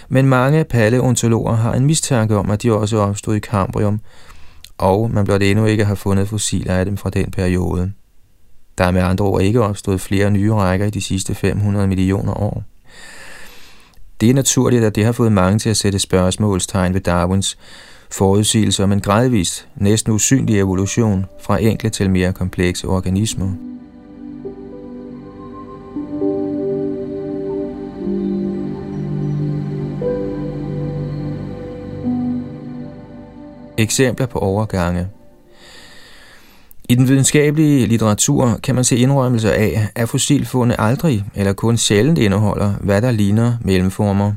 men 0.09 0.27
mange 0.27 0.63
paleontologer 0.63 1.55
har 1.55 1.73
en 1.73 1.85
mistanke 1.85 2.35
om, 2.35 2.51
at 2.51 2.63
de 2.63 2.73
også 2.73 2.97
opstod 2.97 3.35
i 3.35 3.39
Cambrium, 3.39 3.99
og 4.77 5.11
man 5.11 5.25
blot 5.25 5.41
endnu 5.41 5.65
ikke 5.65 5.85
har 5.85 5.95
fundet 5.95 6.29
fossiler 6.29 6.75
af 6.75 6.85
dem 6.85 6.97
fra 6.97 7.09
den 7.09 7.31
periode. 7.31 7.91
Der 8.77 8.83
er 8.83 8.91
med 8.91 9.01
andre 9.01 9.25
ord 9.25 9.41
ikke 9.41 9.61
opstået 9.61 10.01
flere 10.01 10.31
nye 10.31 10.53
rækker 10.53 10.85
i 10.85 10.89
de 10.89 11.01
sidste 11.01 11.35
500 11.35 11.87
millioner 11.87 12.33
år. 12.41 12.63
Det 14.21 14.29
er 14.29 14.33
naturligt, 14.33 14.83
at 14.83 14.95
det 14.95 15.05
har 15.05 15.11
fået 15.11 15.31
mange 15.31 15.59
til 15.59 15.69
at 15.69 15.77
sætte 15.77 15.99
spørgsmålstegn 15.99 16.93
ved 16.93 17.01
Darwins 17.01 17.57
forudsigelse 18.11 18.83
om 18.83 18.91
en 18.91 19.01
gradvist, 19.01 19.67
næsten 19.75 20.13
usynlig 20.13 20.59
evolution 20.59 21.25
fra 21.41 21.57
enkle 21.61 21.89
til 21.89 22.09
mere 22.09 22.33
komplekse 22.33 22.87
organismer. 22.87 23.51
Eksempler 33.77 34.25
på 34.25 34.39
overgange 34.39 35.07
i 36.89 36.95
den 36.95 37.07
videnskabelige 37.07 37.85
litteratur 37.87 38.59
kan 38.63 38.75
man 38.75 38.83
se 38.83 38.97
indrømmelser 38.97 39.51
af, 39.51 39.87
at 39.95 40.09
fossilfunde 40.09 40.75
aldrig 40.79 41.25
eller 41.35 41.53
kun 41.53 41.77
sjældent 41.77 42.17
indeholder, 42.19 42.73
hvad 42.81 43.01
der 43.01 43.11
ligner 43.11 43.57
mellemformer. 43.61 44.33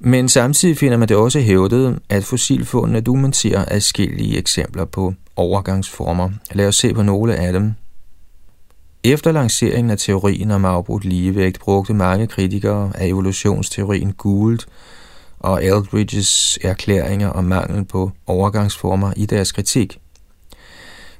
Men 0.00 0.28
samtidig 0.28 0.78
finder 0.78 0.96
man 0.96 1.08
det 1.08 1.16
også 1.16 1.40
hævdet, 1.40 1.98
at 2.08 2.24
fossilfundene 2.24 3.00
dokumenterer 3.00 3.64
adskillige 3.68 4.38
eksempler 4.38 4.84
på 4.84 5.14
overgangsformer. 5.36 6.30
Lad 6.52 6.68
os 6.68 6.76
se 6.76 6.94
på 6.94 7.02
nogle 7.02 7.36
af 7.36 7.52
dem. 7.52 7.72
Efter 9.04 9.32
lanceringen 9.32 9.90
af 9.90 9.98
teorien 9.98 10.50
om 10.50 10.64
afbrudt 10.64 11.04
ligevægt 11.04 11.60
brugte 11.60 11.94
mange 11.94 12.26
kritikere 12.26 12.92
af 12.94 13.06
evolutionsteorien 13.06 14.12
Gould 14.12 14.58
og 15.38 15.64
Eldridges 15.64 16.58
erklæringer 16.62 17.28
om 17.28 17.44
mangel 17.44 17.84
på 17.84 18.10
overgangsformer 18.26 19.12
i 19.16 19.26
deres 19.26 19.52
kritik. 19.52 19.98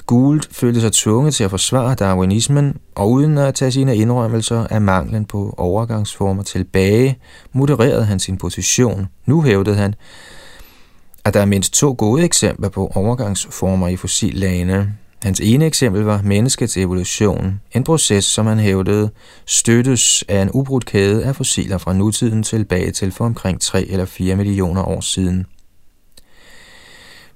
Gould 0.09 0.43
følte 0.51 0.81
sig 0.81 0.93
tvunget 0.93 1.35
til 1.35 1.45
at 1.45 1.51
forsvare 1.51 1.95
darwinismen, 1.95 2.77
og 2.95 3.11
uden 3.11 3.39
at 3.39 3.55
tage 3.55 3.73
sine 3.73 3.97
indrømmelser 3.97 4.67
af 4.67 4.81
manglen 4.81 5.25
på 5.25 5.55
overgangsformer 5.59 6.43
tilbage, 6.43 7.19
modererede 7.53 8.05
han 8.05 8.19
sin 8.19 8.37
position. 8.37 9.09
Nu 9.27 9.43
hævdede 9.43 9.77
han, 9.77 9.95
at 11.25 11.35
der 11.35 11.41
er 11.41 11.45
mindst 11.45 11.73
to 11.73 11.95
gode 11.99 12.25
eksempler 12.25 12.69
på 12.69 12.93
overgangsformer 12.95 13.89
i 13.89 13.97
fossillagene. 13.97 14.93
Hans 15.23 15.41
ene 15.41 15.67
eksempel 15.67 16.03
var 16.03 16.23
menneskets 16.23 16.77
evolution, 16.77 17.61
en 17.73 17.85
proces, 17.85 18.25
som 18.25 18.47
han 18.47 18.59
hævdede, 18.59 19.11
støttes 19.47 20.25
af 20.29 20.43
en 20.43 20.51
ubrudt 20.51 20.87
kæde 20.87 21.25
af 21.25 21.37
fossiler 21.37 21.79
fra 21.79 21.93
nutiden 21.93 22.43
tilbage 22.43 22.91
til 22.91 23.13
for 23.13 23.25
omkring 23.25 23.61
3 23.61 23.87
eller 23.87 24.05
4 24.05 24.37
millioner 24.37 24.83
år 24.83 25.01
siden. 25.01 25.47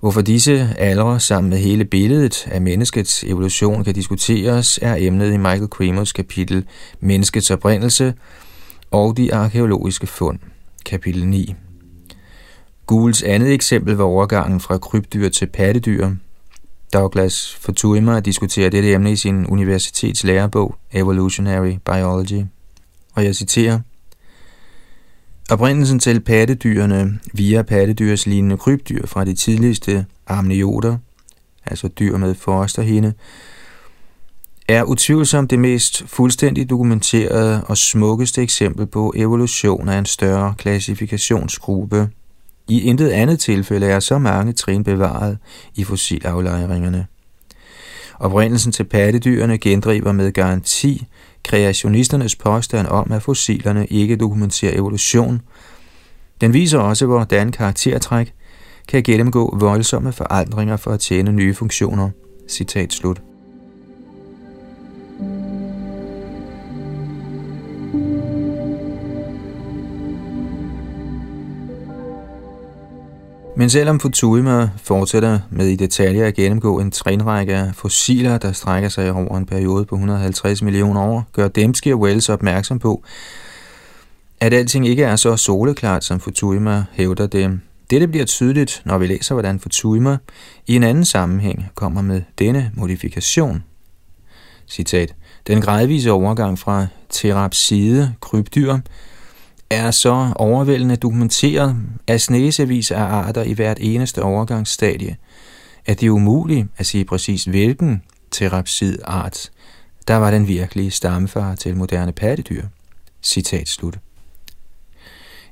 Hvorfor 0.03 0.21
disse 0.21 0.75
aldre 0.79 1.21
sammen 1.21 1.51
med 1.51 1.59
hele 1.59 1.85
billedet 1.85 2.47
af 2.51 2.63
menneskets 2.63 3.25
evolution 3.25 3.85
kan 3.85 3.95
diskuteres, 3.95 4.79
er 4.83 4.97
emnet 4.99 5.33
i 5.33 5.37
Michael 5.37 5.67
Cremers 5.67 6.13
kapitel 6.13 6.67
Menneskets 7.01 7.51
oprindelse 7.51 8.15
og 8.91 9.17
de 9.17 9.35
arkeologiske 9.35 10.07
fund, 10.07 10.39
kapitel 10.85 11.27
9. 11.27 11.55
Goulds 12.87 13.23
andet 13.23 13.53
eksempel 13.53 13.95
var 13.95 14.05
overgangen 14.05 14.61
fra 14.61 14.79
krybdyr 14.79 15.29
til 15.29 15.47
pattedyr, 15.47 16.11
Douglas 16.93 17.57
Fortuima 17.61 18.21
diskuterer 18.21 18.71
dette 18.71 18.93
emne 18.93 19.13
i 19.13 19.17
sin 19.17 19.47
universitets 19.47 20.25
lærebog 20.25 20.75
Evolutionary 20.93 21.75
Biology. 21.85 22.45
Og 23.15 23.25
jeg 23.25 23.35
citerer, 23.35 23.81
Oprindelsen 25.53 25.99
til 25.99 26.21
pattedyrene 26.21 27.19
via 27.33 27.63
pattedyrs 27.63 28.27
lignende 28.27 28.57
krybdyr 28.57 29.07
fra 29.07 29.25
de 29.25 29.35
tidligste 29.35 30.07
amnioter, 30.27 30.97
altså 31.67 31.89
dyr 31.89 32.17
med 32.17 32.35
fosterhinde, 32.35 33.13
er 34.69 34.83
utvivlsomt 34.83 35.51
det 35.51 35.59
mest 35.59 36.05
fuldstændigt 36.07 36.71
dokumenterede 36.71 37.65
og 37.65 37.77
smukkeste 37.77 38.43
eksempel 38.43 38.87
på 38.87 39.13
evolution 39.17 39.89
af 39.89 39.99
en 39.99 40.07
større 40.07 40.55
klassifikationsgruppe– 40.59 42.09
i 42.69 42.81
intet 42.81 43.09
andet 43.09 43.41
tilfælde 43.41 43.87
er 43.87 44.01
så 44.01 44.19
mange 44.19 44.53
trin 44.53 44.85
bevaret 44.85 45.39
i 45.75 45.85
fossilaflejringerne. 45.85 47.07
Oprindelsen 48.19 48.73
til 48.73 48.85
pattedyrene 48.85 49.59
gendriver 49.59 50.13
med 50.13 50.33
garanti 50.33 51.07
kreationisternes 51.45 52.37
påstand 52.37 52.87
om, 52.87 53.13
at 53.13 53.23
fossilerne 53.23 53.87
ikke 53.87 54.17
dokumenterer 54.17 54.75
evolution. 54.75 55.41
Den 56.41 56.53
viser 56.53 56.79
også, 56.79 57.07
hvordan 57.07 57.53
karaktertræk 57.53 58.35
kan 58.89 59.03
gennemgå 59.03 59.57
voldsomme 59.61 60.13
forandringer 60.13 60.77
for 60.77 60.91
at 60.91 61.01
tjene 61.01 61.33
nye 61.33 61.55
funktioner. 61.55 62.11
Citat 62.49 62.93
slut. 62.93 63.23
Men 73.63 73.71
selvom 73.71 74.01
Futuima 74.01 74.69
fortsætter 74.77 75.39
med 75.51 75.67
i 75.67 75.77
detaljer 75.77 76.27
at 76.27 76.35
gennemgå 76.35 76.81
en 76.81 76.91
trinrække 76.91 77.55
af 77.55 77.75
fossiler, 77.75 78.39
der 78.39 78.53
strækker 78.53 78.89
sig 78.89 79.13
over 79.13 79.39
en 79.39 79.47
periode 79.47 79.85
på 79.85 79.95
150 79.95 80.63
millioner 80.63 81.01
år, 81.01 81.29
gør 81.33 81.49
Dembski 81.49 81.93
og 81.93 82.01
Wells 82.01 82.29
opmærksom 82.29 82.79
på, 82.79 83.05
at 84.41 84.55
alting 84.55 84.87
ikke 84.87 85.03
er 85.05 85.17
så 85.17 85.37
soleklart, 85.37 86.05
som 86.05 86.21
Futuima 86.21 86.85
hævder 86.93 87.27
det. 87.27 87.61
Dette 87.91 88.09
bliver 88.09 88.25
tydeligt, 88.25 88.83
når 88.85 88.99
vi 88.99 89.07
læser, 89.07 89.35
hvordan 89.35 89.61
Futuima 89.61 90.19
i 90.67 90.77
en 90.77 90.83
anden 90.83 91.05
sammenhæng 91.05 91.67
kommer 91.75 92.03
med 92.03 92.23
denne 92.39 92.71
modifikation. 92.75 93.65
Citat. 94.69 95.15
Den 95.47 95.61
gradvise 95.61 96.11
overgang 96.11 96.59
fra 96.59 96.87
terapside, 97.11 98.15
krybdyr, 98.21 98.79
er 99.73 99.91
så 99.91 100.33
overvældende 100.37 100.97
dokumenteret 100.97 101.77
af 102.09 102.21
snesevis 102.21 102.91
af 102.91 103.03
arter 103.03 103.43
i 103.43 103.53
hvert 103.53 103.79
eneste 103.81 104.23
overgangsstadie, 104.23 105.17
at 105.87 106.01
det 106.01 106.07
er 106.07 106.11
umuligt 106.11 106.69
at 106.77 106.87
sige 106.87 107.05
præcis 107.05 107.45
hvilken 107.45 108.03
terapsid-art, 108.31 109.51
der 110.09 110.15
var 110.15 110.31
den 110.31 110.49
virkelige 110.49 110.91
stamfar 110.91 111.55
til 111.55 111.77
moderne 111.77 112.13
pattedyr. 112.13 112.65
Citat 113.23 113.69
slut. 113.69 113.99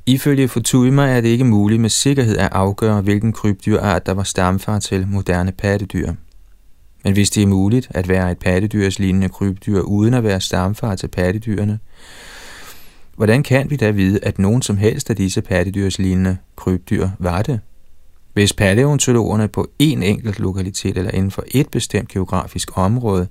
Ifølge 0.07 0.49
Futuyma 0.49 1.17
er 1.17 1.21
det 1.21 1.29
ikke 1.29 1.45
muligt 1.45 1.81
med 1.81 1.91
sikkerhed 1.91 2.37
at 2.37 2.49
afgøre, 2.53 3.01
hvilken 3.01 3.33
krybdyrart, 3.33 4.07
der 4.07 4.13
var 4.13 4.23
stamfar 4.23 4.79
til 4.79 5.09
moderne 5.09 5.53
pattedyr. 5.53 6.13
Men 7.05 7.13
hvis 7.13 7.31
det 7.31 7.43
er 7.43 7.47
muligt 7.47 7.89
at 7.91 8.09
være 8.09 8.31
et 8.31 8.39
pattedyrs 8.39 8.99
lignende 8.99 9.29
krybdyr 9.29 9.81
uden 9.81 10.15
at 10.15 10.25
være 10.25 10.41
stamfar 10.41 10.97
til 10.97 11.09
pattedyrene, 11.09 11.79
hvordan 13.21 13.43
kan 13.43 13.71
vi 13.71 13.77
da 13.77 13.91
vide, 13.91 14.19
at 14.23 14.39
nogen 14.39 14.63
som 14.63 14.77
helst 14.77 15.11
af 15.11 15.17
disse 15.17 15.43
pattedyrslignende 15.43 16.37
krybdyr 16.57 17.09
var 17.19 17.43
det? 17.43 17.61
Hvis 18.33 18.53
paleontologerne 18.53 19.49
på 19.49 19.69
en 19.79 20.03
enkelt 20.03 20.39
lokalitet 20.39 20.99
eller 20.99 21.11
inden 21.11 21.31
for 21.31 21.45
et 21.49 21.69
bestemt 21.69 22.09
geografisk 22.09 22.79
område 22.79 23.29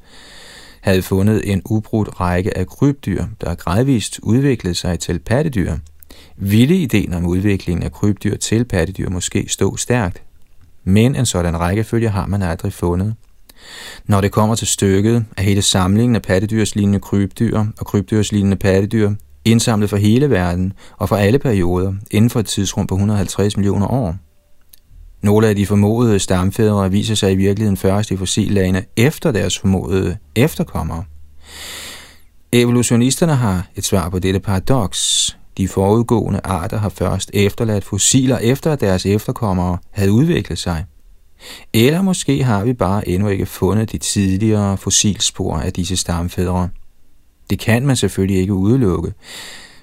havde 0.82 1.02
fundet 1.02 1.52
en 1.52 1.62
ubrudt 1.66 2.20
række 2.20 2.58
af 2.58 2.68
krybdyr, 2.68 3.26
der 3.42 3.56
gradvist 3.56 4.20
udviklede 4.24 4.76
sig 4.76 5.00
til 5.00 5.20
pattedyr, 5.20 5.76
ville 6.38 6.76
ideen 6.76 7.14
om 7.14 7.26
udviklingen 7.26 7.84
af 7.84 7.92
krybdyr 7.92 8.38
til 8.38 8.66
pattedyr 8.66 9.10
måske 9.10 9.46
stå 9.50 9.76
stærkt. 9.78 10.24
Men 10.84 11.16
en 11.16 11.26
sådan 11.26 11.60
rækkefølge 11.60 12.10
har 12.10 12.26
man 12.26 12.42
aldrig 12.42 12.74
fundet. 12.74 13.16
Når 14.06 14.22
det 14.22 14.32
kommer 14.32 14.56
til 14.56 14.68
stykket, 14.68 15.26
er 15.38 15.42
hele 15.42 15.62
samlingen 15.62 16.16
af 16.16 16.22
pattedyrslignende 16.22 17.00
krybdyr 17.00 17.66
og 17.80 17.86
krybdyrslignende 17.86 18.58
pattedyr 18.58 19.12
indsamlet 19.52 19.90
fra 19.90 19.98
hele 19.98 20.30
verden 20.30 20.74
og 20.98 21.10
fra 21.10 21.20
alle 21.20 21.40
perioder 21.40 21.94
inden 22.12 22.30
for 22.30 22.40
et 22.40 22.46
tidsrum 22.46 22.88
på 22.88 22.96
150 22.96 23.58
millioner 23.58 23.88
år. 23.88 24.16
Nogle 25.22 25.48
af 25.48 25.56
de 25.56 25.66
formodede 25.66 26.20
stamfædre 26.20 26.92
viser 26.92 27.16
sig 27.16 27.32
i 27.32 27.36
virkeligheden 27.36 27.78
først 27.78 28.12
i 28.12 28.18
fossillagene 28.18 28.84
efter 28.98 29.32
deres 29.32 29.60
formodede 29.60 30.18
efterkommere. 30.36 31.04
Evolutionisterne 32.52 33.36
har 33.36 33.68
et 33.76 33.86
svar 33.86 34.10
på 34.10 34.20
dette 34.20 34.40
paradoks. 34.40 35.38
De 35.58 35.68
forudgående 35.68 36.40
arter 36.44 36.78
har 36.78 36.90
først 36.90 37.32
efterladt 37.34 37.84
fossiler 37.84 38.38
efter 38.38 38.72
at 38.72 38.82
deres 38.82 39.06
efterkommere 39.06 39.78
havde 39.92 40.12
udviklet 40.12 40.58
sig. 40.58 40.86
Eller 41.74 42.02
måske 42.02 42.44
har 42.44 42.64
vi 42.64 42.74
bare 42.74 43.08
endnu 43.08 43.30
ikke 43.30 43.46
fundet 43.46 43.92
de 43.92 43.98
tidligere 43.98 44.78
fossilspor 44.78 45.58
af 45.58 45.74
disse 45.74 45.98
stamfædre. 45.98 46.70
Det 47.50 47.60
kan 47.60 47.86
man 47.86 47.96
selvfølgelig 47.96 48.42
ikke 48.42 48.54
udelukke. 48.54 49.14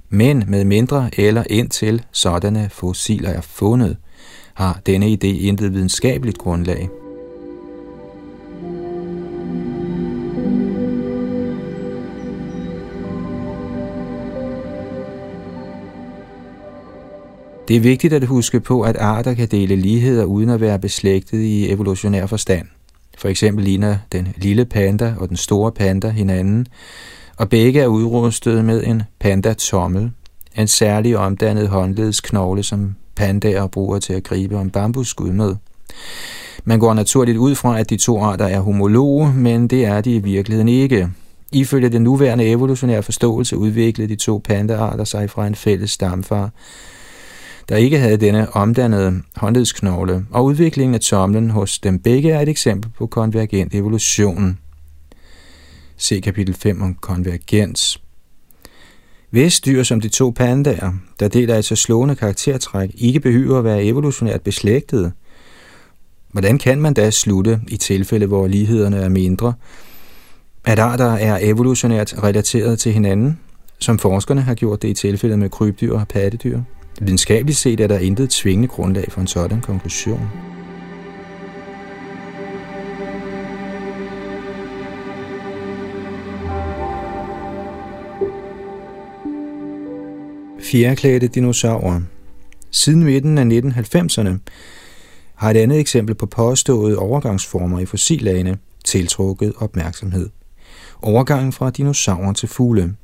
Men 0.08 0.44
med 0.48 0.64
mindre 0.64 1.10
eller 1.18 1.44
indtil 1.50 2.02
sådanne 2.12 2.68
fossiler 2.72 3.30
er 3.30 3.40
fundet, 3.40 3.96
har 4.54 4.80
denne 4.86 5.06
idé 5.06 5.26
intet 5.26 5.74
videnskabeligt 5.74 6.38
grundlag. 6.38 6.88
Det 17.68 17.76
er 17.76 17.80
vigtigt 17.80 18.12
at 18.12 18.26
huske 18.26 18.60
på, 18.60 18.82
at 18.82 18.96
arter 18.96 19.34
kan 19.34 19.48
dele 19.48 19.76
ligheder 19.76 20.24
uden 20.24 20.50
at 20.50 20.60
være 20.60 20.78
beslægtet 20.78 21.38
i 21.38 21.70
evolutionær 21.70 22.26
forstand. 22.26 22.66
For 23.18 23.28
eksempel 23.28 23.64
ligner 23.64 23.96
den 24.12 24.28
lille 24.36 24.64
panda 24.64 25.14
og 25.18 25.28
den 25.28 25.36
store 25.36 25.72
panda 25.72 26.08
hinanden, 26.08 26.66
og 27.36 27.48
begge 27.48 27.80
er 27.80 27.86
udrustet 27.86 28.64
med 28.64 28.84
en 28.84 29.02
panda-tommel, 29.20 30.10
en 30.58 30.68
særlig 30.68 31.18
omdannet 31.18 31.68
håndledsknogle, 31.68 32.62
som 32.62 32.94
pandaer 33.16 33.66
bruger 33.66 33.98
til 33.98 34.12
at 34.12 34.24
gribe 34.24 34.56
om 34.56 34.70
bambusskud 34.70 35.30
med. 35.30 35.54
Man 36.64 36.78
går 36.78 36.94
naturligt 36.94 37.38
ud 37.38 37.54
fra, 37.54 37.78
at 37.78 37.90
de 37.90 37.96
to 37.96 38.20
arter 38.20 38.46
er 38.46 38.60
homologe, 38.60 39.32
men 39.32 39.68
det 39.68 39.84
er 39.84 40.00
de 40.00 40.14
i 40.14 40.18
virkeligheden 40.18 40.68
ikke. 40.68 41.08
Ifølge 41.52 41.88
den 41.88 42.02
nuværende 42.02 42.44
evolutionære 42.44 43.02
forståelse 43.02 43.56
udviklede 43.56 44.08
de 44.08 44.16
to 44.16 44.40
pandaarter 44.44 45.04
sig 45.04 45.30
fra 45.30 45.46
en 45.46 45.54
fælles 45.54 45.90
stamfar, 45.90 46.50
der 47.68 47.76
ikke 47.76 47.98
havde 47.98 48.16
denne 48.16 48.56
omdannede 48.56 49.22
håndledsknogle, 49.36 50.26
og 50.30 50.44
udviklingen 50.44 50.94
af 50.94 51.00
tomlen 51.00 51.50
hos 51.50 51.78
dem 51.78 51.98
begge 51.98 52.32
er 52.32 52.40
et 52.40 52.48
eksempel 52.48 52.90
på 52.98 53.06
konvergent 53.06 53.74
evolution. 53.74 54.58
Se 55.96 56.20
kapitel 56.20 56.54
5 56.54 56.82
om 56.82 56.94
konvergens. 56.94 58.00
Hvis 59.30 59.60
dyr 59.60 59.82
som 59.82 60.00
de 60.00 60.08
to 60.08 60.30
pandaer, 60.30 60.92
der 61.20 61.28
deler 61.28 61.56
et 61.56 61.64
så 61.64 61.76
slående 61.76 62.14
karaktertræk, 62.14 62.90
ikke 62.94 63.20
behøver 63.20 63.58
at 63.58 63.64
være 63.64 63.84
evolutionært 63.84 64.42
beslægtede, 64.42 65.12
hvordan 66.32 66.58
kan 66.58 66.80
man 66.80 66.94
da 66.94 67.10
slutte 67.10 67.60
i 67.68 67.76
tilfælde, 67.76 68.26
hvor 68.26 68.46
lighederne 68.46 68.96
er 68.96 69.08
mindre, 69.08 69.54
at 70.64 70.78
arter 70.78 71.12
er 71.12 71.38
evolutionært 71.42 72.22
relateret 72.22 72.78
til 72.78 72.92
hinanden, 72.92 73.40
som 73.78 73.98
forskerne 73.98 74.40
har 74.40 74.54
gjort 74.54 74.82
det 74.82 74.88
i 74.88 74.94
tilfældet 74.94 75.38
med 75.38 75.50
krybdyr 75.50 75.92
og 75.92 76.08
pattedyr? 76.08 76.60
Videnskabeligt 77.00 77.58
set 77.58 77.80
er 77.80 77.86
der 77.86 77.98
intet 77.98 78.30
tvingende 78.30 78.68
grundlag 78.68 79.12
for 79.12 79.20
en 79.20 79.26
sådan 79.26 79.60
konklusion. 79.60 80.55
Fjerklædte 90.70 91.28
dinosaurer 91.28 92.00
Siden 92.70 93.04
midten 93.04 93.38
af 93.38 93.44
1990'erne 93.44 94.38
har 95.34 95.50
et 95.50 95.56
andet 95.56 95.80
eksempel 95.80 96.14
på 96.14 96.26
påståede 96.26 96.98
overgangsformer 96.98 97.80
i 97.80 97.86
fossillagene 97.86 98.58
tiltrukket 98.84 99.52
opmærksomhed. 99.56 100.28
Overgangen 101.02 101.52
fra 101.52 101.70
dinosaurer 101.70 102.32
til 102.32 102.48
fugle– 102.48 102.92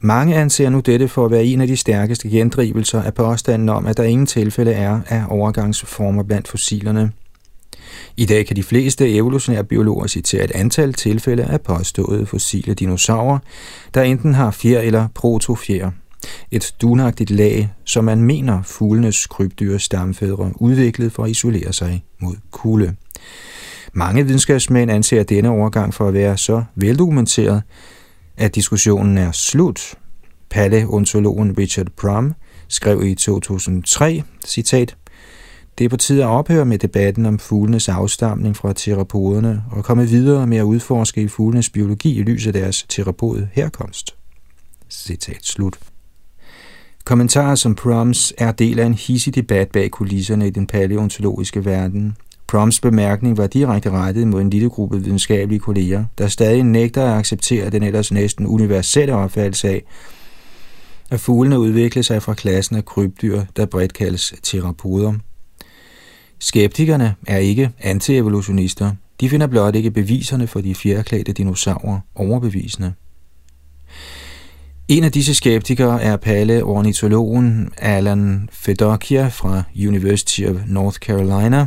mange 0.00 0.36
anser 0.36 0.70
nu 0.70 0.80
dette 0.80 1.08
for 1.08 1.24
at 1.24 1.30
være 1.30 1.44
en 1.44 1.60
af 1.60 1.66
de 1.66 1.76
stærkeste 1.76 2.28
gendrivelser 2.28 3.02
af 3.02 3.14
påstanden 3.14 3.68
om, 3.68 3.86
at 3.86 3.96
der 3.96 4.02
ingen 4.02 4.26
tilfælde 4.26 4.72
er 4.72 5.00
af 5.08 5.24
overgangsformer 5.28 6.22
blandt 6.22 6.48
fossilerne. 6.48 7.12
I 8.16 8.24
dag 8.24 8.46
kan 8.46 8.56
de 8.56 8.62
fleste 8.62 9.14
evolutionære 9.14 9.64
biologer 9.64 10.06
citere 10.06 10.44
et 10.44 10.50
antal 10.50 10.92
tilfælde 10.92 11.44
af 11.44 11.60
påståede 11.60 12.26
fossile 12.26 12.74
dinosaurer, 12.74 13.38
der 13.94 14.02
enten 14.02 14.34
har 14.34 14.50
fjer 14.50 14.80
eller 14.80 15.08
protofjer. 15.14 15.90
Et 16.50 16.74
dunagtigt 16.82 17.30
lag, 17.30 17.68
som 17.84 18.04
man 18.04 18.22
mener 18.22 18.62
fuglenes 18.62 19.26
krybdyr 19.26 19.78
stamfædre 19.78 20.52
udviklede 20.56 21.10
for 21.10 21.24
at 21.24 21.30
isolere 21.30 21.72
sig 21.72 22.04
mod 22.20 22.34
kulde. 22.50 22.94
Mange 23.92 24.24
videnskabsmænd 24.26 24.90
anser 24.90 25.22
denne 25.22 25.48
overgang 25.48 25.94
for 25.94 26.08
at 26.08 26.14
være 26.14 26.36
så 26.36 26.62
veldokumenteret, 26.74 27.62
at 28.36 28.54
diskussionen 28.54 29.18
er 29.18 29.32
slut. 29.32 29.94
Paleontologen 30.50 31.58
Richard 31.58 31.86
Prum 31.96 32.34
skrev 32.68 33.02
i 33.02 33.14
2003, 33.14 34.22
citat, 34.46 34.96
det 35.78 35.84
er 35.84 35.88
på 35.88 35.96
tide 35.96 36.22
at 36.22 36.28
ophøre 36.28 36.64
med 36.64 36.78
debatten 36.78 37.26
om 37.26 37.38
fuglenes 37.38 37.88
afstamning 37.88 38.56
fra 38.56 38.72
terapoderne 38.72 39.64
og 39.70 39.84
komme 39.84 40.06
videre 40.06 40.46
med 40.46 40.58
at 40.58 40.62
udforske 40.62 41.22
i 41.22 41.28
fuglenes 41.28 41.70
biologi 41.70 42.18
i 42.18 42.22
lyset 42.22 42.56
af 42.56 42.62
deres 42.62 42.86
terapod 42.88 43.46
herkomst. 43.52 44.14
Citat 44.90 45.44
slut. 45.44 45.78
Kommentarer 47.04 47.54
som 47.54 47.74
Proms 47.74 48.32
er 48.38 48.52
del 48.52 48.78
af 48.78 48.86
en 48.86 48.94
hissig 48.94 49.34
debat 49.34 49.68
bag 49.68 49.90
kulisserne 49.90 50.46
i 50.46 50.50
den 50.50 50.66
paleontologiske 50.66 51.64
verden, 51.64 52.16
Proms 52.48 52.80
bemærkning 52.80 53.36
var 53.36 53.46
direkte 53.46 53.90
rettet 53.90 54.28
mod 54.28 54.40
en 54.40 54.50
lille 54.50 54.70
gruppe 54.70 55.02
videnskabelige 55.02 55.60
kolleger, 55.60 56.04
der 56.18 56.28
stadig 56.28 56.62
nægter 56.62 57.04
at 57.04 57.18
acceptere 57.18 57.70
den 57.70 57.82
ellers 57.82 58.12
næsten 58.12 58.46
universelle 58.46 59.14
opfattelse 59.14 59.68
af, 59.68 59.84
at 61.10 61.20
fuglene 61.20 61.58
udvikler 61.58 62.02
sig 62.02 62.22
fra 62.22 62.34
klassen 62.34 62.76
af 62.76 62.84
krybdyr, 62.84 63.42
der 63.56 63.66
bredt 63.66 63.92
kaldes 63.92 64.34
terapoder. 64.42 65.14
Skeptikerne 66.38 67.14
er 67.26 67.36
ikke 67.36 67.70
antievolutionister. 67.80 68.92
De 69.20 69.30
finder 69.30 69.46
blot 69.46 69.74
ikke 69.74 69.90
beviserne 69.90 70.46
for 70.46 70.60
de 70.60 70.74
fjerklædte 70.74 71.32
dinosaurer 71.32 72.00
overbevisende. 72.14 72.92
En 74.88 75.04
af 75.04 75.12
disse 75.12 75.34
skeptikere 75.34 76.02
er 76.02 76.16
paleornitologen 76.16 77.70
Alan 77.78 78.48
Fedokia 78.52 79.28
fra 79.28 79.62
University 79.76 80.42
of 80.42 80.56
North 80.66 80.98
Carolina, 80.98 81.66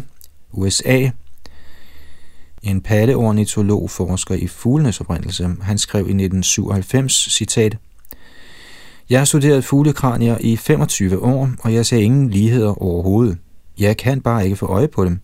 USA. 0.52 1.10
En 2.64 2.82
paleornitolog 2.82 3.90
forsker 3.90 4.36
i 4.36 4.48
fuglenes 4.48 5.02
oprindelse. 5.02 5.50
Han 5.62 5.78
skrev 5.78 6.02
i 6.02 6.14
1997, 6.24 7.34
citat, 7.34 7.78
Jeg 9.10 9.20
har 9.20 9.26
studeret 9.26 9.64
fuglekranier 9.64 10.38
i 10.40 10.56
25 10.56 11.24
år, 11.24 11.50
og 11.60 11.74
jeg 11.74 11.86
ser 11.86 11.98
ingen 11.98 12.30
ligheder 12.30 12.82
overhovedet. 12.82 13.38
Jeg 13.80 13.98
kan 13.98 14.22
bare 14.22 14.44
ikke 14.44 14.56
få 14.56 14.66
øje 14.66 14.88
på 14.88 15.06
dem. 15.06 15.20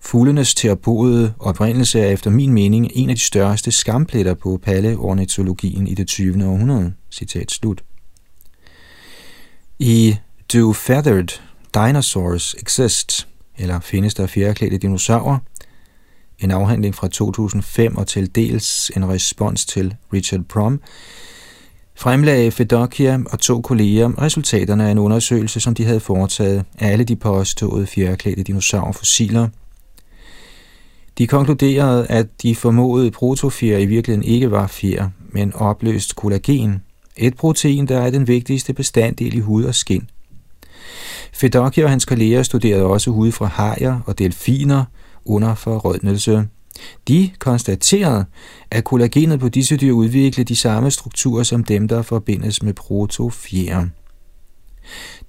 Fuglenes 0.00 0.54
terapode 0.54 1.34
oprindelse 1.38 2.00
er 2.00 2.10
efter 2.10 2.30
min 2.30 2.52
mening 2.52 2.90
en 2.94 3.10
af 3.10 3.16
de 3.16 3.22
største 3.22 3.70
skampletter 3.70 4.34
på 4.34 4.60
paleornitologien 4.62 5.86
i 5.86 5.94
det 5.94 6.08
20. 6.08 6.46
århundrede. 6.46 6.94
Citat 7.10 7.50
slut. 7.50 7.84
I 9.78 10.16
Do 10.52 10.72
Feathered 10.72 11.40
Dinosaurs 11.74 12.54
Exist, 12.54 13.28
eller 13.58 13.80
findes 13.80 14.14
der 14.14 14.26
fjerklædte 14.26 14.78
dinosaurer, 14.78 15.38
en 16.38 16.50
afhandling 16.50 16.94
fra 16.94 17.08
2005 17.08 17.96
og 17.96 18.06
til 18.06 18.34
dels 18.34 18.90
en 18.96 19.08
respons 19.08 19.66
til 19.66 19.94
Richard 20.12 20.44
Prom, 20.44 20.80
fremlagde 21.96 22.50
Fedokia 22.50 23.18
og 23.26 23.40
to 23.40 23.60
kolleger 23.60 24.22
resultaterne 24.22 24.86
af 24.86 24.90
en 24.90 24.98
undersøgelse, 24.98 25.60
som 25.60 25.74
de 25.74 25.84
havde 25.84 26.00
foretaget 26.00 26.64
af 26.78 26.92
alle 26.92 27.04
de 27.04 27.16
påståede 27.16 27.86
fjerklædte 27.86 28.42
dinosaurfossiler– 28.42 29.48
de 31.18 31.26
konkluderede, 31.26 32.06
at 32.06 32.26
de 32.42 32.54
formodede 32.54 33.10
protofjer 33.10 33.78
i 33.78 33.86
virkeligheden 33.86 34.28
ikke 34.28 34.50
var 34.50 34.66
fjer, 34.66 35.08
men 35.30 35.54
opløst 35.54 36.16
kollagen, 36.16 36.82
et 37.16 37.36
protein, 37.36 37.88
der 37.88 38.00
er 38.00 38.10
den 38.10 38.28
vigtigste 38.28 38.72
bestanddel 38.72 39.34
i 39.34 39.40
hud 39.40 39.64
og 39.64 39.74
skin. 39.74 40.08
Fedokia 41.32 41.84
og 41.84 41.90
hans 41.90 42.04
kolleger 42.04 42.42
studerede 42.42 42.84
også 42.84 43.10
hud 43.10 43.32
fra 43.32 43.46
hajer 43.46 44.00
og 44.06 44.18
delfiner 44.18 44.84
under 45.24 45.54
forrødnelse. 45.54 46.48
De 47.08 47.30
konstaterede, 47.38 48.24
at 48.70 48.84
kollagenet 48.84 49.40
på 49.40 49.48
disse 49.48 49.76
dyr 49.76 49.92
udviklede 49.92 50.48
de 50.48 50.56
samme 50.56 50.90
strukturer 50.90 51.42
som 51.42 51.64
dem, 51.64 51.88
der 51.88 52.02
forbindes 52.02 52.62
med 52.62 52.72
protofjer. 52.72 53.86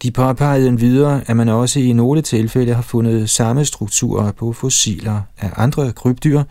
De 0.04 0.12
påpegede 0.12 0.80
videre, 0.80 1.22
at 1.28 1.38
man 1.38 1.50
også 1.50 1.80
i 1.80 1.94
nogle 1.94 2.22
tilfælde 2.22 2.74
har 2.74 2.82
fundet 2.82 3.30
samme 3.30 3.66
strukturer 3.66 4.32
på 4.32 4.54
fossiler 4.54 5.22
af 5.38 5.50
andre 5.56 5.92
krybdyr, 5.92 6.44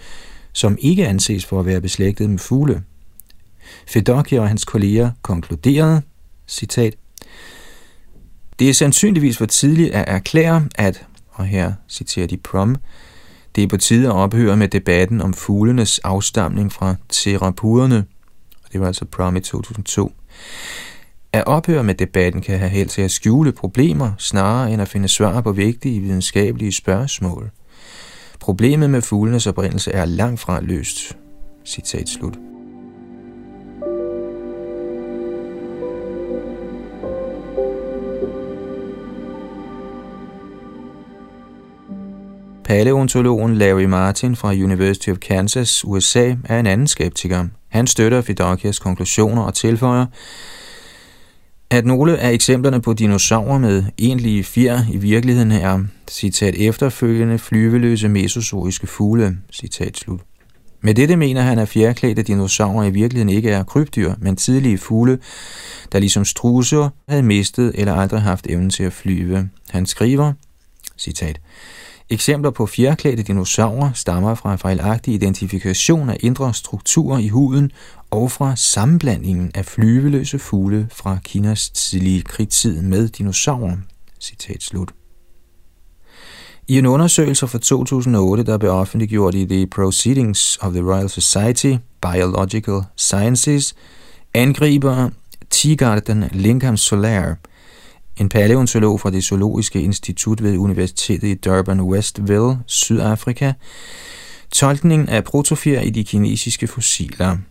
som 0.52 0.78
ikke 0.80 1.06
anses 1.06 1.44
for 1.44 1.60
at 1.60 1.66
være 1.66 1.80
beslægtet 1.80 2.30
med 2.30 2.38
fugle. 2.38 2.82
Fedokia 3.86 4.40
og 4.40 4.48
hans 4.48 4.64
kolleger 4.64 5.10
konkluderede, 5.22 6.02
citat, 6.46 6.94
Det 8.58 8.68
er 8.68 8.74
sandsynligvis 8.74 9.38
for 9.38 9.46
tidligt 9.46 9.94
at 9.94 10.04
erklære, 10.08 10.68
at, 10.74 11.06
og 11.30 11.46
her 11.46 11.72
citerer 11.88 12.26
de 12.26 12.36
Prom, 12.36 12.76
det 13.56 13.62
er 13.62 13.68
på 13.68 13.76
tide 13.76 14.06
at 14.08 14.12
ophøre 14.12 14.56
med 14.56 14.68
debatten 14.68 15.20
om 15.20 15.34
fuglenes 15.34 15.98
afstamning 15.98 16.72
fra 16.72 16.94
terapurerne, 17.08 18.04
og 18.64 18.72
det 18.72 18.80
var 18.80 18.86
altså 18.86 19.04
Prom 19.04 19.36
i 19.36 19.40
2002. 19.40 20.12
At 21.32 21.46
ophøre 21.46 21.84
med 21.84 21.94
debatten 21.94 22.42
kan 22.42 22.58
have 22.58 22.70
held 22.70 22.88
til 22.88 23.02
at 23.02 23.10
skjule 23.10 23.52
problemer, 23.52 24.12
snarere 24.18 24.72
end 24.72 24.82
at 24.82 24.88
finde 24.88 25.08
svar 25.08 25.40
på 25.40 25.52
vigtige 25.52 26.00
videnskabelige 26.00 26.72
spørgsmål. 26.72 27.50
Problemet 28.40 28.90
med 28.90 29.02
fuglenes 29.02 29.46
oprindelse 29.46 29.92
er 29.92 30.04
langt 30.04 30.40
fra 30.40 30.60
løst. 30.60 31.16
Citat 31.64 32.08
slut. 32.08 32.38
Paleontologen 42.66 43.54
Larry 43.54 43.84
Martin 43.84 44.36
fra 44.36 44.52
University 44.52 45.08
of 45.10 45.18
Kansas, 45.18 45.84
USA, 45.84 46.34
er 46.44 46.60
en 46.60 46.66
anden 46.66 46.86
skeptiker. 46.86 47.44
Han 47.68 47.86
støtter 47.86 48.22
Fidokias 48.22 48.78
konklusioner 48.78 49.42
og 49.42 49.54
tilføjer, 49.54 50.06
at 51.70 51.86
nogle 51.86 52.18
af 52.18 52.32
eksemplerne 52.32 52.82
på 52.82 52.92
dinosaurer 52.92 53.58
med 53.58 53.84
egentlige 53.98 54.44
fjer 54.44 54.80
i 54.92 54.96
virkeligheden 54.96 55.52
er, 55.52 55.84
citat 56.10 56.54
efterfølgende, 56.54 57.38
flyveløse 57.38 58.08
mesozoiske 58.08 58.86
fugle, 58.86 59.38
citat 59.52 59.96
slut. 59.96 60.20
Med 60.80 60.94
dette 60.94 61.16
mener 61.16 61.42
han, 61.42 61.58
at 61.58 61.68
fjerklædte 61.68 62.22
dinosaurer 62.22 62.84
i 62.84 62.90
virkeligheden 62.90 63.36
ikke 63.36 63.50
er 63.50 63.62
krybdyr, 63.62 64.14
men 64.18 64.36
tidlige 64.36 64.78
fugle, 64.78 65.18
der 65.92 65.98
ligesom 65.98 66.24
struser 66.24 66.88
havde 67.08 67.22
mistet 67.22 67.72
eller 67.74 67.94
aldrig 67.94 68.22
haft 68.22 68.46
evnen 68.46 68.70
til 68.70 68.82
at 68.82 68.92
flyve. 68.92 69.48
Han 69.70 69.86
skriver, 69.86 70.32
citat, 70.98 71.40
Eksempler 72.10 72.50
på 72.50 72.66
fjerklædte 72.66 73.22
dinosaurer 73.22 73.92
stammer 73.92 74.34
fra 74.34 74.56
fejlagtig 74.56 75.14
identifikation 75.14 76.10
af 76.10 76.16
indre 76.20 76.54
strukturer 76.54 77.18
i 77.18 77.28
huden 77.28 77.72
og 78.10 78.32
fra 78.32 78.56
sammenblandingen 78.56 79.50
af 79.54 79.64
flyveløse 79.64 80.38
fugle 80.38 80.88
fra 80.92 81.18
Kinas 81.24 81.70
tidlige 81.70 82.22
krigstid 82.22 82.82
med 82.82 83.08
dinosaurer. 83.08 83.76
Citat 84.20 84.62
slut. 84.62 84.92
I 86.68 86.78
en 86.78 86.86
undersøgelse 86.86 87.48
fra 87.48 87.58
2008, 87.58 88.44
der 88.44 88.58
blev 88.58 88.70
offentliggjort 88.70 89.34
i 89.34 89.46
The 89.46 89.66
Proceedings 89.66 90.58
of 90.60 90.72
the 90.72 90.82
Royal 90.82 91.10
Society 91.10 91.76
Biological 92.02 92.80
Sciences, 92.96 93.74
angriber 94.34 95.10
Tigarden 95.50 96.24
Lincoln 96.32 96.76
Solar, 96.76 97.36
en 98.16 98.28
paleontolog 98.28 99.00
fra 99.00 99.10
det 99.10 99.24
Zoologiske 99.24 99.82
Institut 99.82 100.42
ved 100.42 100.58
Universitetet 100.58 101.28
i 101.28 101.34
Durban 101.34 101.80
Westville, 101.80 102.58
Sydafrika, 102.66 103.52
tolkningen 104.52 105.08
af 105.08 105.24
protofjer 105.24 105.80
i 105.80 105.90
de 105.90 106.04
kinesiske 106.04 106.66
fossiler– 106.66 107.36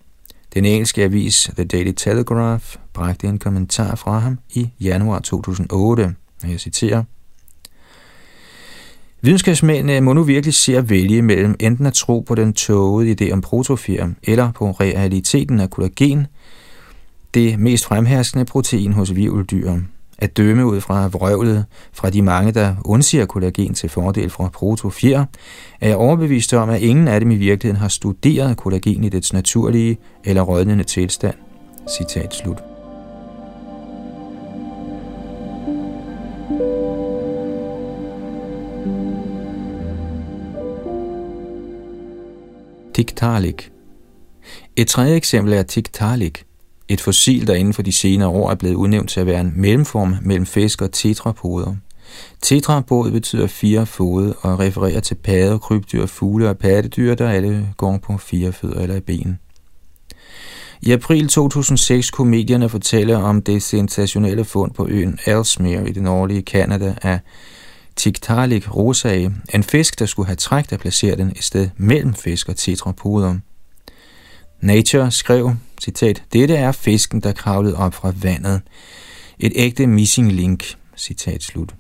den 0.56 0.65
engelske 0.65 1.04
avis 1.04 1.49
The 1.56 1.63
Daily 1.63 1.91
Telegraph 1.91 2.75
bragte 2.93 3.28
en 3.28 3.39
kommentar 3.39 3.95
fra 3.95 4.19
ham 4.19 4.39
i 4.54 4.69
januar 4.82 5.19
2008, 5.19 6.15
og 6.43 6.49
jeg 6.51 6.60
citerer, 6.60 7.04
Videnskabsmændene 9.21 10.01
må 10.01 10.13
nu 10.13 10.23
virkelig 10.23 10.54
se 10.54 10.78
at 10.78 10.89
vælge 10.89 11.21
mellem 11.21 11.56
enten 11.60 11.86
at 11.86 11.93
tro 11.93 12.19
på 12.19 12.36
den 12.36 12.54
tågede 12.54 13.15
idé 13.21 13.32
om 13.32 13.41
protofjer, 13.41 14.10
eller 14.23 14.51
på 14.51 14.71
realiteten 14.71 15.60
af 15.60 15.69
kollagen, 15.69 16.28
det 17.34 17.60
mest 17.60 17.86
fremherskende 17.86 18.45
protein 18.45 18.93
hos 18.93 19.15
virveldyr. 19.15 19.73
At 20.19 20.38
dømme 20.38 20.65
ud 20.65 20.82
fra 20.82 21.08
vrøvlet 21.08 21.65
fra 21.93 22.10
de 22.10 22.21
mange, 22.21 22.51
der 22.51 22.75
undsiger 22.86 23.25
kollagen 23.25 23.73
til 23.73 23.89
fordel 23.89 24.30
for 24.30 24.49
protofjer, 24.54 25.25
er 25.82 25.88
jeg 25.88 25.97
overbevist 25.97 26.54
om, 26.54 26.69
at 26.69 26.82
ingen 26.82 27.08
af 27.08 27.19
dem 27.19 27.32
i 27.32 27.36
virkeligheden 27.36 27.82
har 27.82 27.88
studeret 27.88 28.58
kollagen 28.58 29.04
i 29.04 29.10
dets 29.10 29.34
naturlige 29.34 29.97
eller 30.23 30.41
rådnende 30.41 30.84
tilstand. 30.84 31.36
Citat 31.89 32.34
slut. 32.34 32.58
Tiktaalik 42.93 43.71
Et 44.75 44.88
tredje 44.88 45.15
eksempel 45.15 45.54
er 45.54 45.63
Tiktaalik, 45.63 46.45
et 46.89 47.02
fossil, 47.02 47.48
der 47.48 47.54
inden 47.54 47.74
for 47.74 47.82
de 47.82 47.91
senere 47.91 48.30
år 48.30 48.52
er 48.52 48.56
blevet 48.56 48.76
udnævnt 48.76 49.10
til 49.10 49.19
at 49.19 49.26
være 49.26 49.41
en 49.41 49.54
mellemform 49.56 50.15
mellem 50.21 50.45
fisk 50.45 50.82
og 50.82 50.91
tetrapoder. 50.91 51.76
Tetrapod 52.41 53.12
betyder 53.12 53.48
fire 53.48 53.86
fode 53.86 54.34
og 54.41 54.60
refererer 54.60 55.00
til 55.00 55.15
padder, 55.15 55.58
krybdyr, 55.58 56.06
fugle 56.06 56.50
og 56.50 56.58
pattedyr, 56.58 57.15
der 57.15 57.30
alle 57.30 57.69
går 57.78 57.98
på 57.98 58.17
fire 58.17 58.54
fødder 58.54 58.82
eller 58.82 58.95
i 58.95 59.00
ben. 59.00 59.39
I 60.82 60.91
april 60.91 61.28
2006 61.28 62.12
kunne 62.12 62.32
medierne 62.32 62.69
fortælle 62.69 63.17
om 63.17 63.41
det 63.41 63.63
sensationelle 63.63 64.45
fund 64.45 64.74
på 64.74 64.88
øen 64.88 65.19
Ellesmere 65.26 65.89
i 65.89 65.91
det 65.91 66.04
nordlige 66.04 66.41
Kanada 66.41 66.95
af 67.02 67.19
Tiktaalik 67.95 68.76
rosae, 68.76 69.32
en 69.54 69.63
fisk, 69.63 70.00
der 70.00 70.06
skulle 70.06 70.26
have 70.26 70.36
trækt 70.36 70.74
at 70.74 70.80
placere 70.80 71.15
den 71.15 71.30
et 71.30 71.43
sted 71.43 71.69
mellem 71.78 72.13
fisk 72.13 72.50
og 72.50 72.56
tetrapoder. 72.56 73.36
Nature 74.65 75.12
skrev, 75.12 75.56
citat, 75.82 76.23
Dette 76.34 76.56
er 76.56 76.71
fisken, 76.71 77.21
der 77.21 77.32
kravlede 77.32 77.75
op 77.75 77.93
fra 77.93 78.13
vandet. 78.21 78.62
Et 79.39 79.51
ægte 79.56 79.88
missing 79.88 80.32
link, 80.32 80.78
citat 80.97 81.43
slut. 81.43 81.75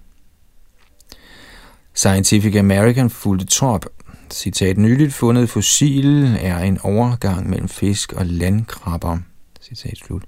Scientific 1.93 2.55
American 2.55 3.09
fulgte 3.09 3.45
trop, 3.45 3.85
citat, 4.31 4.77
nyligt 4.77 5.13
fundet 5.13 5.49
fossil 5.49 6.37
er 6.39 6.59
en 6.59 6.79
overgang 6.83 7.49
mellem 7.49 7.67
fisk 7.67 8.13
og 8.13 8.25
landkrabber, 8.25 9.17
citat 9.61 9.97
slut. 9.97 10.23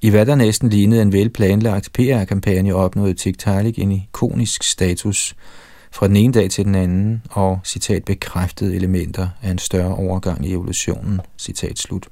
I 0.00 0.10
hvad 0.10 0.26
der 0.26 0.34
næsten 0.34 0.68
lignede 0.68 1.02
en 1.02 1.12
velplanlagt 1.12 1.92
PR-kampagne 1.92 2.74
opnåede 2.74 3.14
Tiktaalik 3.14 3.78
en 3.78 3.92
ikonisk 3.92 4.62
status 4.62 5.36
fra 5.94 6.08
den 6.08 6.16
ene 6.16 6.32
dag 6.32 6.50
til 6.50 6.64
den 6.64 6.74
anden, 6.74 7.22
og 7.30 7.60
citat 7.64 8.04
bekræftede 8.04 8.76
elementer 8.76 9.28
af 9.42 9.50
en 9.50 9.58
større 9.58 9.94
overgang 9.94 10.46
i 10.46 10.52
evolutionen. 10.52 11.20
Citat 11.38 11.78
slut. 11.78 12.08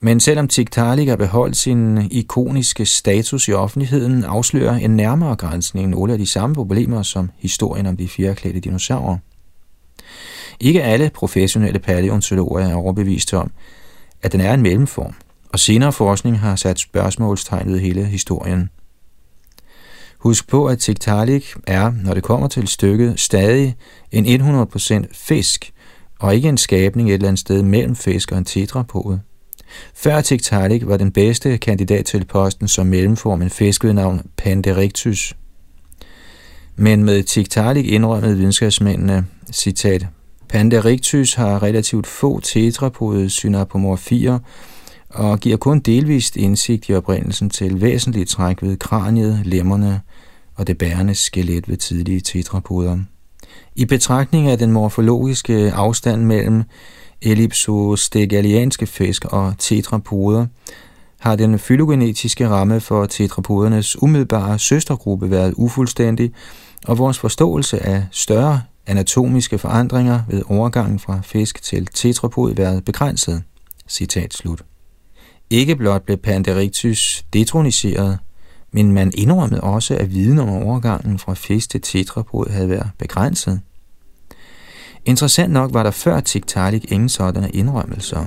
Men 0.00 0.20
selvom 0.20 0.48
Tiktaalik 0.48 1.08
har 1.08 1.16
beholdt 1.16 1.56
sin 1.56 2.10
ikoniske 2.10 2.86
status 2.86 3.48
i 3.48 3.52
offentligheden, 3.52 4.24
afslører 4.24 4.74
en 4.74 4.96
nærmere 4.96 5.36
grænsning 5.36 5.88
nogle 5.88 6.12
af 6.12 6.18
de 6.18 6.26
samme 6.26 6.54
problemer 6.54 7.02
som 7.02 7.30
historien 7.38 7.86
om 7.86 7.96
de 7.96 8.08
fjerklædte 8.08 8.60
dinosaurer. 8.60 9.18
Ikke 10.60 10.82
alle 10.82 11.10
professionelle 11.14 11.78
paleontologer 11.78 12.60
er 12.60 12.74
overbevist 12.74 13.34
om, 13.34 13.50
at 14.22 14.32
den 14.32 14.40
er 14.40 14.54
en 14.54 14.62
mellemform, 14.62 15.14
og 15.52 15.58
senere 15.58 15.92
forskning 15.92 16.38
har 16.38 16.56
sat 16.56 16.78
spørgsmålstegn 16.78 17.72
ved 17.72 17.80
hele 17.80 18.04
historien. 18.04 18.70
Husk 20.24 20.48
på, 20.48 20.66
at 20.66 20.78
Tiktaalik 20.78 21.54
er, 21.66 21.92
når 22.04 22.14
det 22.14 22.22
kommer 22.22 22.48
til 22.48 22.68
stykket, 22.68 23.20
stadig 23.20 23.76
en 24.12 24.40
100% 24.40 25.04
fisk, 25.12 25.72
og 26.18 26.34
ikke 26.34 26.48
en 26.48 26.58
skabning 26.58 27.08
et 27.08 27.14
eller 27.14 27.28
andet 27.28 27.40
sted 27.40 27.62
mellem 27.62 27.96
fisk 27.96 28.32
og 28.32 28.38
en 28.38 28.44
tetrapode. 28.44 29.20
Før 29.94 30.20
Tiktaalik 30.20 30.86
var 30.86 30.96
den 30.96 31.12
bedste 31.12 31.58
kandidat 31.58 32.04
til 32.04 32.24
posten 32.24 32.68
som 32.68 32.86
mellemform 32.86 33.42
en 33.42 33.50
fisk 33.50 33.84
ved 33.84 33.92
navn 33.92 34.22
Panderictus. 34.36 35.36
Men 36.76 37.04
med 37.04 37.22
Tiktaalik 37.22 37.86
indrømmede 37.86 38.36
videnskabsmændene, 38.36 39.26
citat, 39.52 40.06
Panderictus 40.48 41.34
har 41.34 41.62
relativt 41.62 42.06
få 42.06 42.40
tetrapode 42.40 43.30
synapomorfier 43.30 44.38
og 45.14 45.40
giver 45.40 45.56
kun 45.56 45.80
delvist 45.80 46.36
indsigt 46.36 46.88
i 46.88 46.94
oprindelsen 46.94 47.50
til 47.50 47.80
væsentlige 47.80 48.24
træk 48.24 48.62
ved 48.62 48.76
kraniet, 48.76 49.40
lemmerne 49.44 50.00
og 50.54 50.66
det 50.66 50.78
bærende 50.78 51.14
skelet 51.14 51.68
ved 51.68 51.76
tidlige 51.76 52.20
tetrapoder. 52.20 52.98
I 53.76 53.84
betragtning 53.84 54.48
af 54.48 54.58
den 54.58 54.72
morfologiske 54.72 55.72
afstand 55.72 56.24
mellem 56.24 56.62
ellipsostegalianske 57.22 58.86
fisk 58.86 59.24
og 59.24 59.54
tetrapoder, 59.58 60.46
har 61.24 61.36
den 61.36 61.58
fylogenetiske 61.58 62.48
ramme 62.48 62.80
for 62.80 63.06
tetrapodernes 63.06 64.02
umiddelbare 64.02 64.58
søstergruppe 64.58 65.30
været 65.30 65.54
ufuldstændig, 65.56 66.32
og 66.86 66.98
vores 66.98 67.18
forståelse 67.18 67.86
af 67.86 68.06
større 68.10 68.62
anatomiske 68.86 69.58
forandringer 69.58 70.20
ved 70.28 70.42
overgangen 70.48 70.98
fra 70.98 71.20
fisk 71.22 71.62
til 71.62 71.86
tetrapod 71.86 72.54
været 72.54 72.84
begrænset. 72.84 73.42
Citat 73.88 74.34
slut. 74.34 74.73
Ikke 75.54 75.76
blot 75.76 76.02
blev 76.02 76.16
Panderictus 76.16 77.24
detroniseret, 77.32 78.18
men 78.72 78.92
man 78.92 79.12
indrømmede 79.14 79.60
også, 79.60 79.96
at 79.96 80.14
viden 80.14 80.38
om 80.38 80.48
overgangen 80.48 81.18
fra 81.18 81.34
fisk 81.34 81.70
til 81.70 81.80
tetrapod 81.80 82.50
havde 82.50 82.68
været 82.68 82.90
begrænset. 82.98 83.60
Interessant 85.04 85.52
nok 85.52 85.74
var 85.74 85.82
der 85.82 85.90
før 85.90 86.20
Tiktaalik 86.20 86.92
ingen 86.92 87.08
sådanne 87.08 87.50
indrømmelser. 87.50 88.26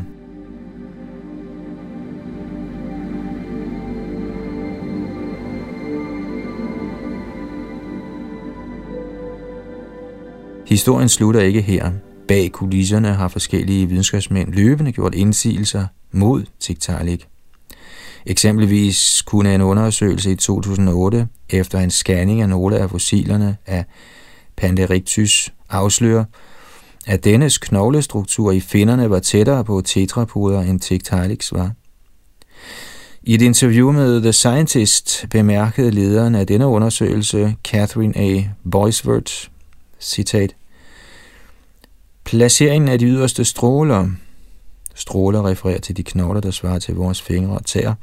Historien 10.68 11.10
slutter 11.10 11.42
ikke 11.42 11.62
her. 11.62 11.92
Bag 12.28 12.52
kulisserne 12.52 13.14
har 13.14 13.28
forskellige 13.28 13.90
videnskabsmænd 13.90 14.54
løbende 14.54 14.92
gjort 14.92 15.16
indsigelser 15.16 15.88
mod 16.12 16.44
Tiktaalik. 16.60 17.28
Eksempelvis 18.26 19.22
kunne 19.22 19.56
en 19.56 19.62
undersøgelse 19.62 20.32
i 20.32 20.36
2008 20.36 21.28
efter 21.50 21.80
en 21.80 21.92
scanning 21.92 22.42
af 22.42 22.50
nogle 22.50 22.78
af 22.78 22.90
fossilerne 22.90 23.58
af 23.66 23.86
Panderictus 24.58 25.54
afsløre, 25.70 26.26
at 27.08 27.24
dennes 27.24 27.58
knoglestruktur 27.58 28.52
i 28.52 28.60
finnerne 28.60 29.10
var 29.10 29.20
tættere 29.20 29.64
på 29.64 29.82
tetrapoder 29.82 30.62
end 30.62 30.80
Tiktaaliks 30.80 31.54
var. 31.54 31.72
I 33.24 33.34
et 33.34 33.42
interview 33.42 33.92
med 33.92 34.22
The 34.22 34.34
Scientist 34.34 35.26
bemærkede 35.30 35.92
lederen 35.92 36.36
af 36.36 36.48
denne 36.48 36.68
undersøgelse, 36.68 37.56
Catherine 37.64 38.18
A. 38.18 38.44
Boisvert, 38.72 39.52
citat, 40.00 40.56
Placeringen 42.28 42.90
af 42.90 43.00
de 43.00 43.06
yderste 43.06 43.46
stråler, 43.46 44.10
stråler 44.96 45.48
refererer 45.48 45.80
til 45.80 45.98
de 45.98 46.04
knogler, 46.04 46.42
der 46.42 46.52
svarer 46.52 46.80
til 46.80 46.96
vores 46.96 47.22
fingre 47.22 47.58
og 47.58 47.66
tæer, 47.66 47.94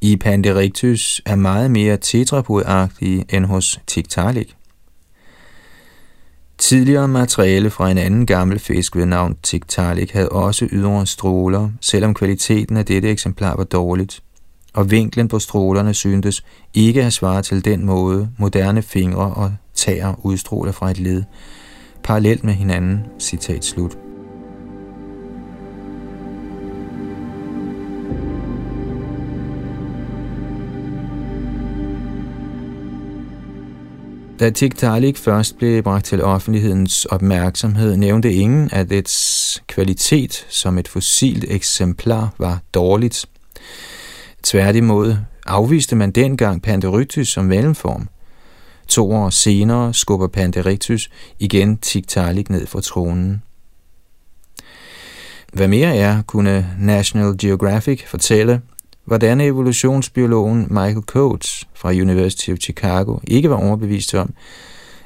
i 0.00 0.16
Panderictus 0.16 1.20
er 1.26 1.36
meget 1.36 1.70
mere 1.70 1.96
tetrapodagtige 1.96 3.24
end 3.30 3.44
hos 3.44 3.80
Tiktaalik. 3.86 4.56
Tidligere 6.58 7.08
materiale 7.08 7.70
fra 7.70 7.90
en 7.90 7.98
anden 7.98 8.26
gammel 8.26 8.58
fisk 8.58 8.96
ved 8.96 9.06
navn 9.06 9.36
Tiktaalik 9.42 10.12
havde 10.12 10.28
også 10.28 10.68
ydre 10.72 11.06
stråler, 11.06 11.70
selvom 11.80 12.14
kvaliteten 12.14 12.76
af 12.76 12.86
dette 12.86 13.08
eksemplar 13.10 13.56
var 13.56 13.64
dårligt, 13.64 14.22
og 14.74 14.90
vinklen 14.90 15.28
på 15.28 15.38
strålerne 15.38 15.94
syntes 15.94 16.44
ikke 16.74 17.04
at 17.04 17.12
svare 17.12 17.42
til 17.42 17.64
den 17.64 17.86
måde, 17.86 18.30
moderne 18.38 18.82
fingre 18.82 19.34
og 19.34 19.52
tæer 19.74 20.14
udstråler 20.26 20.72
fra 20.72 20.90
et 20.90 20.98
led, 20.98 21.24
parallelt 22.02 22.44
med 22.44 22.54
hinanden, 22.54 23.06
citat 23.18 23.64
slut. 23.64 23.98
Da 34.40 34.50
Tiktaalik 34.50 35.16
først 35.16 35.58
blev 35.58 35.82
bragt 35.82 36.04
til 36.04 36.22
offentlighedens 36.22 37.04
opmærksomhed, 37.04 37.96
nævnte 37.96 38.32
ingen, 38.32 38.68
at 38.72 38.90
dets 38.90 39.62
kvalitet 39.66 40.46
som 40.48 40.78
et 40.78 40.88
fossilt 40.88 41.44
eksemplar 41.48 42.34
var 42.38 42.60
dårligt. 42.74 43.26
Tværtimod 44.42 45.16
afviste 45.46 45.96
man 45.96 46.10
dengang 46.10 46.62
Panderictus 46.62 47.28
som 47.28 47.44
mellemform. 47.44 48.08
To 48.88 49.12
år 49.12 49.30
senere 49.30 49.94
skubber 49.94 50.26
Panderictus 50.26 51.10
igen 51.38 51.76
Tiktaalik 51.76 52.50
ned 52.50 52.66
fra 52.66 52.80
tronen. 52.80 53.42
Hvad 55.52 55.68
mere 55.68 55.96
er, 55.96 56.22
kunne 56.22 56.76
National 56.78 57.38
Geographic 57.38 58.06
fortælle, 58.06 58.60
hvordan 59.04 59.40
evolutionsbiologen 59.40 60.66
Michael 60.70 61.02
Coates 61.02 61.68
fra 61.74 61.90
University 61.90 62.50
of 62.50 62.58
Chicago 62.58 63.18
ikke 63.24 63.50
var 63.50 63.56
overbevist 63.56 64.14
om, 64.14 64.34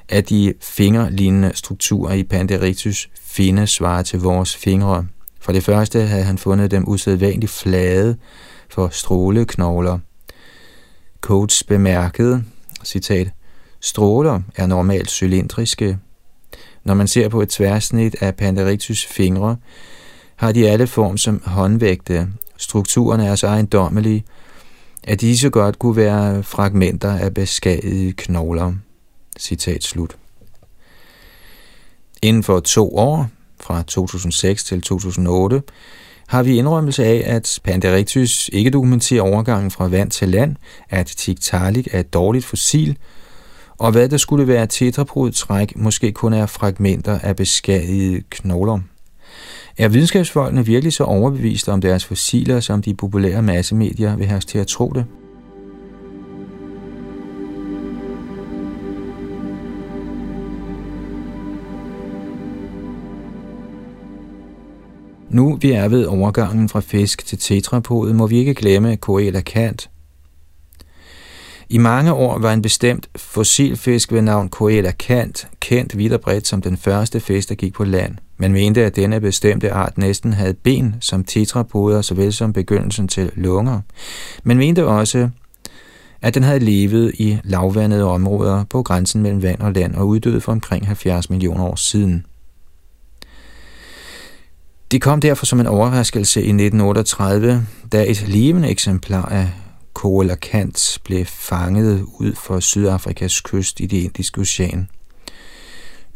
at 0.09 0.29
de 0.29 0.55
fingerlignende 0.61 1.51
strukturer 1.55 2.15
i 2.15 2.23
Panderictus 2.23 3.11
findes 3.23 3.71
svarer 3.71 4.03
til 4.03 4.19
vores 4.19 4.57
fingre. 4.57 5.07
For 5.41 5.53
det 5.53 5.65
første 5.65 6.01
havde 6.01 6.25
han 6.25 6.39
fundet 6.39 6.71
dem 6.71 6.89
usædvanligt 6.89 7.53
flade 7.53 8.17
for 8.69 8.89
stråleknogler. 8.89 9.99
Coates 11.21 11.63
bemærkede, 11.65 12.45
citat, 12.85 13.31
Stråler 13.83 14.41
er 14.57 14.67
normalt 14.67 15.11
cylindriske. 15.11 15.99
Når 16.85 16.95
man 16.95 17.09
ser 17.09 17.29
på 17.29 17.43
et 17.43 17.49
tværsnit 17.49 18.17
af 18.21 18.37
Panderictus 18.37 19.07
fingre, 19.07 19.57
har 20.37 20.53
de 20.53 20.71
alle 20.71 20.87
form 20.87 21.19
som 21.19 21.43
håndvægte, 21.47 22.29
Strukturen 22.63 23.21
er 23.21 23.35
så 23.35 23.47
ejendommelig, 23.47 24.25
at 25.05 25.21
disse 25.21 25.51
godt 25.51 25.79
kunne 25.79 25.97
være 25.97 26.43
fragmenter 26.43 27.11
af 27.11 27.35
beskadigede 27.35 28.13
knogler. 28.13 28.73
Citat 29.39 29.85
slut. 29.85 30.17
Inden 32.23 32.43
for 32.43 32.61
to 32.61 32.97
år, 32.97 33.29
fra 33.61 33.83
2006 33.83 34.65
til 34.65 34.83
2008, 34.83 35.63
har 36.27 36.43
vi 36.43 36.59
indrømmelse 36.59 37.05
af, 37.05 37.23
at 37.27 37.61
Panderictus 37.65 38.51
ikke 38.53 38.71
dokumenterer 38.71 39.23
overgangen 39.23 39.71
fra 39.71 39.89
vand 39.89 40.11
til 40.11 40.29
land, 40.29 40.57
at 40.91 41.07
Tiktaalik 41.07 41.89
er 41.93 42.01
et 42.01 42.15
dårligt 42.15 42.45
fossil, 42.45 42.99
og 43.83 43.93
hvad 43.93 44.09
der 44.09 44.17
skulle 44.17 44.49
være 44.49 44.67
tetrapodtræk 44.67 45.77
måske 45.77 46.13
kun 46.13 46.33
er 46.33 46.47
fragmenter 46.47 47.19
af 47.19 47.37
beskadigede 47.37 48.23
knogler. 48.31 48.81
Er 49.79 49.89
videnskabsfolkene 49.89 50.67
virkelig 50.67 50.93
så 50.93 51.05
overbeviste 51.05 51.73
om 51.73 51.81
deres 51.81 52.05
fossiler, 52.05 52.61
som 52.61 52.83
de 52.83 52.95
populære 52.95 53.43
massemedier 53.43 54.17
vil 54.17 54.27
have 54.27 54.37
os 54.37 54.45
til 54.45 54.59
at 54.59 54.67
tro 54.67 54.93
det? 54.95 55.05
Nu 65.31 65.59
vi 65.61 65.73
er 65.73 65.89
ved 65.89 66.07
overgangen 66.07 66.69
fra 66.69 66.81
fisk 66.81 67.27
til 67.27 67.39
tetrapod, 67.39 68.13
må 68.13 68.27
vi 68.27 68.39
ikke 68.39 68.55
glemme 68.55 68.97
Coela 68.97 69.41
Kant. 69.41 69.92
I 71.73 71.79
mange 71.79 72.13
år 72.13 72.39
var 72.39 72.53
en 72.53 72.63
bestemt 72.63 73.09
fossilfisk 73.17 74.13
ved 74.13 74.23
navn 74.23 74.49
Coelacanth 74.49 75.45
kendt 75.61 75.99
vidt 75.99 76.13
og 76.13 76.21
bredt 76.21 76.47
som 76.47 76.63
den 76.63 76.77
første 76.77 77.21
fisk, 77.21 77.49
der 77.49 77.55
gik 77.55 77.75
på 77.75 77.85
land. 77.85 78.15
Man 78.37 78.53
mente, 78.53 78.85
at 78.85 78.97
denne 78.97 79.21
bestemte 79.21 79.73
art 79.73 79.99
næsten 79.99 80.33
havde 80.33 80.55
ben 80.55 80.95
som 81.01 81.25
tetrapoder, 81.25 82.03
såvel 82.03 82.33
som 82.33 82.53
begyndelsen 82.53 83.09
til 83.09 83.31
lunger. 83.35 83.81
Man 84.43 84.57
mente 84.57 84.87
også, 84.87 85.29
at 86.23 86.35
den 86.35 86.43
havde 86.43 86.59
levet 86.59 87.13
i 87.15 87.39
lavvandede 87.45 88.05
områder 88.05 88.65
på 88.65 88.83
grænsen 88.83 89.23
mellem 89.23 89.43
vand 89.43 89.61
og 89.61 89.73
land 89.73 89.95
og 89.95 90.09
uddøde 90.09 90.41
for 90.41 90.53
omkring 90.53 90.87
70 90.87 91.31
millioner 91.31 91.65
år 91.65 91.77
siden. 91.77 92.27
Det 94.91 95.03
kom 95.03 95.21
derfor 95.21 95.47
som 95.47 95.61
en 95.61 95.67
overraskelse 95.67 96.41
i 96.41 96.49
1938, 96.49 97.67
da 97.93 98.05
et 98.09 98.29
levende 98.29 98.69
eksemplar 98.69 99.25
af 99.25 99.49
Coelacanth 99.95 100.99
blev 101.05 101.25
fanget 101.25 102.07
ud 102.19 102.35
for 102.35 102.61
Sydafrikas 102.61 103.41
kyst 103.41 103.81
i 103.81 103.87
det 103.87 103.97
indiske 103.97 104.41
ocean. 104.41 104.89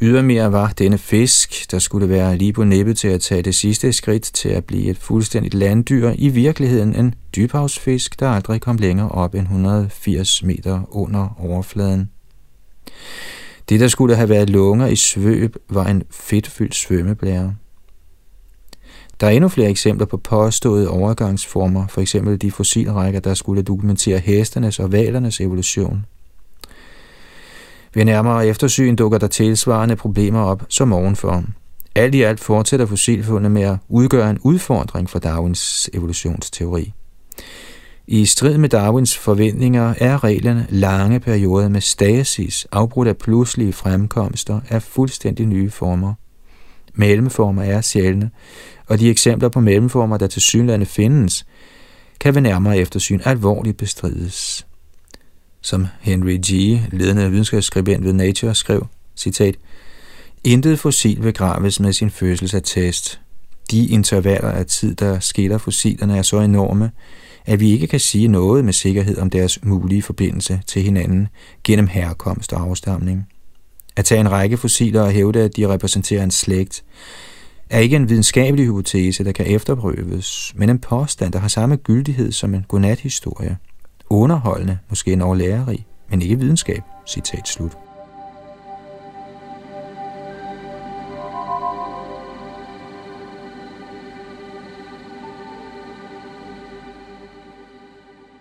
Ydermere 0.01 0.53
var 0.53 0.73
denne 0.79 0.99
fisk, 0.99 1.71
der 1.71 1.79
skulle 1.79 2.09
være 2.09 2.37
lige 2.37 2.53
på 2.53 2.65
nippet 2.65 2.99
til 2.99 3.09
at 3.09 3.21
tage 3.21 3.43
det 3.43 3.55
sidste 3.55 3.93
skridt 3.93 4.23
til 4.23 4.49
at 4.49 4.65
blive 4.65 4.91
et 4.91 4.99
fuldstændigt 4.99 5.55
landdyr, 5.55 6.13
i 6.19 6.29
virkeligheden 6.29 6.95
en 6.95 7.15
dybhavsfisk, 7.37 8.21
der 8.21 8.29
aldrig 8.29 8.61
kom 8.61 8.77
længere 8.77 9.09
op 9.09 9.35
end 9.35 9.43
180 9.43 10.43
meter 10.43 10.83
under 10.91 11.37
overfladen. 11.39 12.11
Det, 13.69 13.81
der 13.81 13.89
skulle 13.89 14.17
have 14.17 14.29
været 14.29 14.51
lunger 14.51 14.87
i 14.87 14.97
svøb, 14.97 15.57
var 15.69 15.87
en 15.87 16.03
fedtfyldt 16.11 16.75
svømmeblære. 16.75 17.55
Der 19.21 19.27
er 19.27 19.31
endnu 19.31 19.49
flere 19.49 19.71
eksempler 19.71 20.07
på 20.07 20.17
påståede 20.17 20.91
overgangsformer, 20.91 21.87
for 21.87 22.01
eksempel 22.01 22.43
de 22.43 22.51
fossilrækker, 22.51 23.21
der 23.21 23.35
skulle 23.35 23.63
dokumentere 23.63 24.19
hestenes 24.19 24.79
og 24.79 24.93
valernes 24.93 25.41
evolution. 25.41 26.07
Ved 27.95 28.05
nærmere 28.05 28.47
eftersyn 28.47 28.97
dukker 28.97 29.19
der 29.19 29.27
tilsvarende 29.27 29.97
problemer 29.97 30.41
op 30.41 30.63
som 30.69 30.93
ovenfor. 30.93 31.45
Alt 31.95 32.15
i 32.15 32.23
alt 32.23 32.41
fortsætter 32.41 32.87
fossilfundet 32.87 33.53
med 33.53 33.63
at 33.63 33.77
udgøre 33.89 34.31
en 34.31 34.39
udfordring 34.43 35.11
for 35.11 35.19
Darwins 35.19 35.91
evolutionsteori. 35.95 36.93
I 38.07 38.27
strid 38.27 38.59
med 38.59 38.69
Darwins 38.69 39.19
forventninger 39.19 39.95
er 39.99 40.25
reglerne 40.25 40.67
lange 40.69 41.21
perioder 41.21 41.69
med 41.69 41.81
stasis, 41.81 42.67
afbrudt 42.73 43.09
af 43.09 43.17
pludselige 43.17 43.73
fremkomster 43.73 44.61
af 44.69 44.83
fuldstændig 44.83 45.47
nye 45.47 45.71
former. 45.71 46.15
Mellemformer 46.97 47.63
er 47.63 47.81
sjældne, 47.81 48.31
og 48.87 49.01
de 49.01 49.11
eksempler 49.11 49.49
på 49.49 49.61
mellemformer, 49.61 50.17
der 50.17 50.27
til 50.27 50.43
synlande 50.43 50.87
findes, 50.87 51.47
kan 52.21 52.35
ved 52.35 52.43
nærmere 52.43 52.79
eftersyn 52.79 53.21
alvorligt 53.25 53.77
bestrides. 53.77 54.67
Som 55.61 55.87
Henry 56.01 56.39
G., 56.47 56.81
ledende 56.93 57.31
videnskabsskribent 57.31 58.05
ved 58.05 58.13
Nature, 58.13 58.55
skrev, 58.55 58.87
citat, 59.17 59.57
Intet 60.45 60.79
fossil 60.79 61.21
begraves 61.21 61.81
med 61.81 61.93
sin 61.93 62.11
fødselsattest. 62.11 63.21
De 63.71 63.87
intervaller 63.87 64.51
af 64.51 64.67
tid, 64.67 64.95
der 64.95 65.21
skiller 65.21 65.59
fossilerne, 65.59 66.19
er 66.19 66.23
så 66.23 66.41
enorme, 66.41 66.91
at 67.47 67.61
vi 67.61 67.71
ikke 67.71 67.87
kan 67.87 68.01
sige 68.01 68.29
noget 68.29 68.65
med 68.65 68.73
sikkerhed 68.73 69.19
om 69.19 69.31
deres 69.31 69.65
mulige 69.65 70.03
forbindelse 70.03 70.61
til 70.67 70.83
hinanden 70.83 71.29
gennem 71.65 71.87
herkomst 71.87 72.53
og 72.53 72.61
afstamning. 72.61 73.29
At 73.97 74.05
tage 74.05 74.21
en 74.21 74.31
række 74.31 74.57
fossiler 74.57 75.03
og 75.03 75.11
hævde, 75.11 75.43
at 75.43 75.57
de 75.57 75.69
repræsenterer 75.69 76.25
en 76.25 76.31
slægt, 76.31 76.85
er 77.71 77.79
ikke 77.79 77.97
en 77.97 78.09
videnskabelig 78.09 78.67
hypotese, 78.67 79.25
der 79.25 79.33
kan 79.33 79.47
efterprøves, 79.47 80.53
men 80.57 80.71
en 80.71 80.79
påstand, 80.79 81.33
der 81.33 81.39
har 81.39 81.49
samme 81.49 81.77
gyldighed 81.77 82.33
som 82.33 82.55
en 82.55 82.65
godnathistorie. 82.69 83.57
Underholdende, 84.11 84.79
måske 84.89 85.13
en 85.13 85.39
lærerig, 85.39 85.87
men 86.11 86.23
ikke 86.23 86.39
videnskab. 86.39 86.83
Citat 87.09 87.49
slut. 87.49 87.77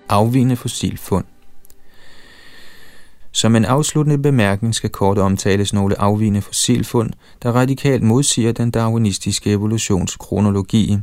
Afvigende 0.09 0.55
fossilfund 0.55 1.25
som 3.35 3.55
en 3.55 3.65
afsluttende 3.65 4.17
bemærkning 4.17 4.75
skal 4.75 4.89
kort 4.89 5.17
omtales 5.17 5.73
nogle 5.73 6.01
afvigende 6.01 6.41
fossilfund, 6.41 7.09
der 7.43 7.51
radikalt 7.51 8.03
modsiger 8.03 8.51
den 8.51 8.71
darwinistiske 8.71 9.51
evolutionskronologi. 9.51 10.97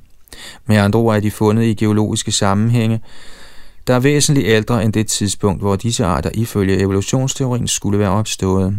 Med 0.67 0.77
andre 0.77 0.99
ord 0.99 1.17
er 1.17 1.21
de 1.21 1.31
fundet 1.31 1.65
i 1.65 1.75
geologiske 1.75 2.33
sammenhænge, 2.33 3.01
der 3.87 3.95
er 3.95 4.01
væsentligt 4.01 4.47
ældre 4.47 4.85
end 4.85 4.93
det 4.93 5.07
tidspunkt, 5.07 5.63
hvor 5.63 5.77
disse 5.77 6.05
arter 6.05 6.31
ifølge 6.35 6.79
evolutionsteorien 6.79 7.69
skulle 7.69 7.99
være 7.99 8.11
opstået. 8.11 8.77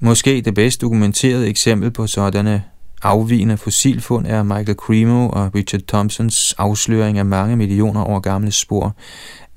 Måske 0.00 0.40
det 0.40 0.54
bedst 0.54 0.80
dokumenterede 0.80 1.48
eksempel 1.48 1.90
på 1.90 2.06
sådanne 2.06 2.62
afvigende 3.02 3.56
fossilfund 3.56 4.26
er 4.26 4.42
Michael 4.42 4.76
Cremo 4.76 5.28
og 5.28 5.54
Richard 5.54 5.82
Thompsons 5.88 6.54
afsløring 6.58 7.18
af 7.18 7.26
mange 7.26 7.56
millioner 7.56 8.04
år 8.04 8.20
gamle 8.20 8.52
spor 8.52 8.96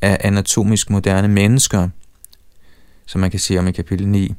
af 0.01 0.17
anatomisk 0.19 0.89
moderne 0.89 1.28
mennesker– 1.28 1.89
som 3.05 3.21
man 3.21 3.31
kan 3.31 3.39
se 3.39 3.57
om 3.57 3.67
i 3.67 3.71
kapitel 3.71 4.07
9. 4.07 4.33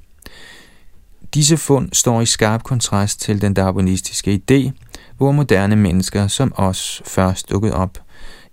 Disse 1.34 1.56
fund 1.56 1.88
står 1.92 2.20
i 2.20 2.26
skarp 2.26 2.62
kontrast 2.62 3.20
til 3.20 3.40
den 3.40 3.54
darwinistiske 3.54 4.40
idé, 4.50 4.70
hvor 5.16 5.32
moderne 5.32 5.76
mennesker 5.76 6.26
som 6.26 6.52
os 6.56 7.02
først 7.06 7.50
dukkede 7.50 7.74
op 7.74 7.98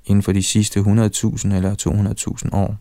inden 0.05 0.23
for 0.23 0.31
de 0.31 0.43
sidste 0.43 0.79
100.000 0.79 0.85
eller 1.55 1.75
200.000 2.45 2.55
år. 2.55 2.75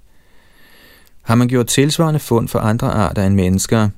Har 1.23 1.35
man 1.35 1.49
gjort 1.49 1.67
tilsvarende 1.67 2.21
fund 2.21 2.49
for 2.49 2.59
andre 2.59 2.93
arter 2.93 3.27
end 3.27 3.35
mennesker? 3.35 3.89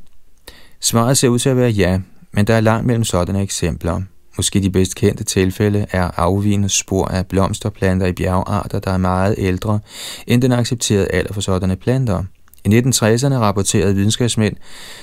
Svaret 0.80 1.18
ser 1.18 1.28
ud 1.28 1.38
til 1.38 1.48
at 1.48 1.56
være 1.56 1.70
ja, 1.70 2.00
men 2.32 2.46
der 2.46 2.54
er 2.54 2.60
langt 2.60 2.86
mellem 2.86 3.04
sådanne 3.04 3.42
eksempler. 3.42 4.02
Måske 4.36 4.60
de 4.60 4.70
bedst 4.70 4.94
kendte 4.94 5.24
tilfælde 5.24 5.86
er 5.90 6.10
afvigende 6.16 6.68
spor 6.68 7.06
af 7.06 7.26
blomsterplanter 7.26 8.06
i 8.06 8.12
bjergarter, 8.12 8.78
der 8.78 8.90
er 8.90 8.96
meget 8.96 9.34
ældre 9.38 9.80
end 10.26 10.42
den 10.42 10.52
accepterede 10.52 11.08
alder 11.08 11.32
for 11.32 11.40
sådanne 11.40 11.76
planter. 11.76 12.24
I 12.64 12.68
1960'erne 12.68 13.34
rapporterede 13.34 13.94
videnskabsmænd 13.94 14.56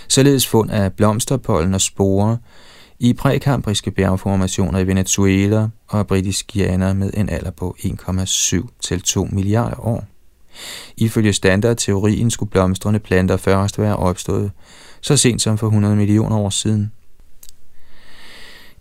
således 0.07 0.47
fund 0.47 0.71
af 0.71 0.93
blomsterpollen 0.93 1.73
og 1.73 1.81
sporer 1.81 2.37
i 2.99 3.13
prækambriske 3.13 3.91
bjergformationer 3.91 4.79
i 4.79 4.87
Venezuela 4.87 5.67
og 5.87 6.07
Britisk 6.07 6.51
Guyana 6.53 6.93
med 6.93 7.11
en 7.13 7.29
alder 7.29 7.51
på 7.51 7.75
1,7 7.79 8.67
til 8.81 9.01
2 9.01 9.27
milliarder 9.31 9.85
år. 9.87 10.05
Ifølge 10.97 11.33
standardteorien 11.33 12.31
skulle 12.31 12.49
blomstrende 12.49 12.99
planter 12.99 13.37
først 13.37 13.79
være 13.79 13.95
opstået 13.95 14.51
så 15.01 15.17
sent 15.17 15.41
som 15.41 15.57
for 15.57 15.67
100 15.67 15.95
millioner 15.95 16.37
år 16.37 16.49
siden. 16.49 16.91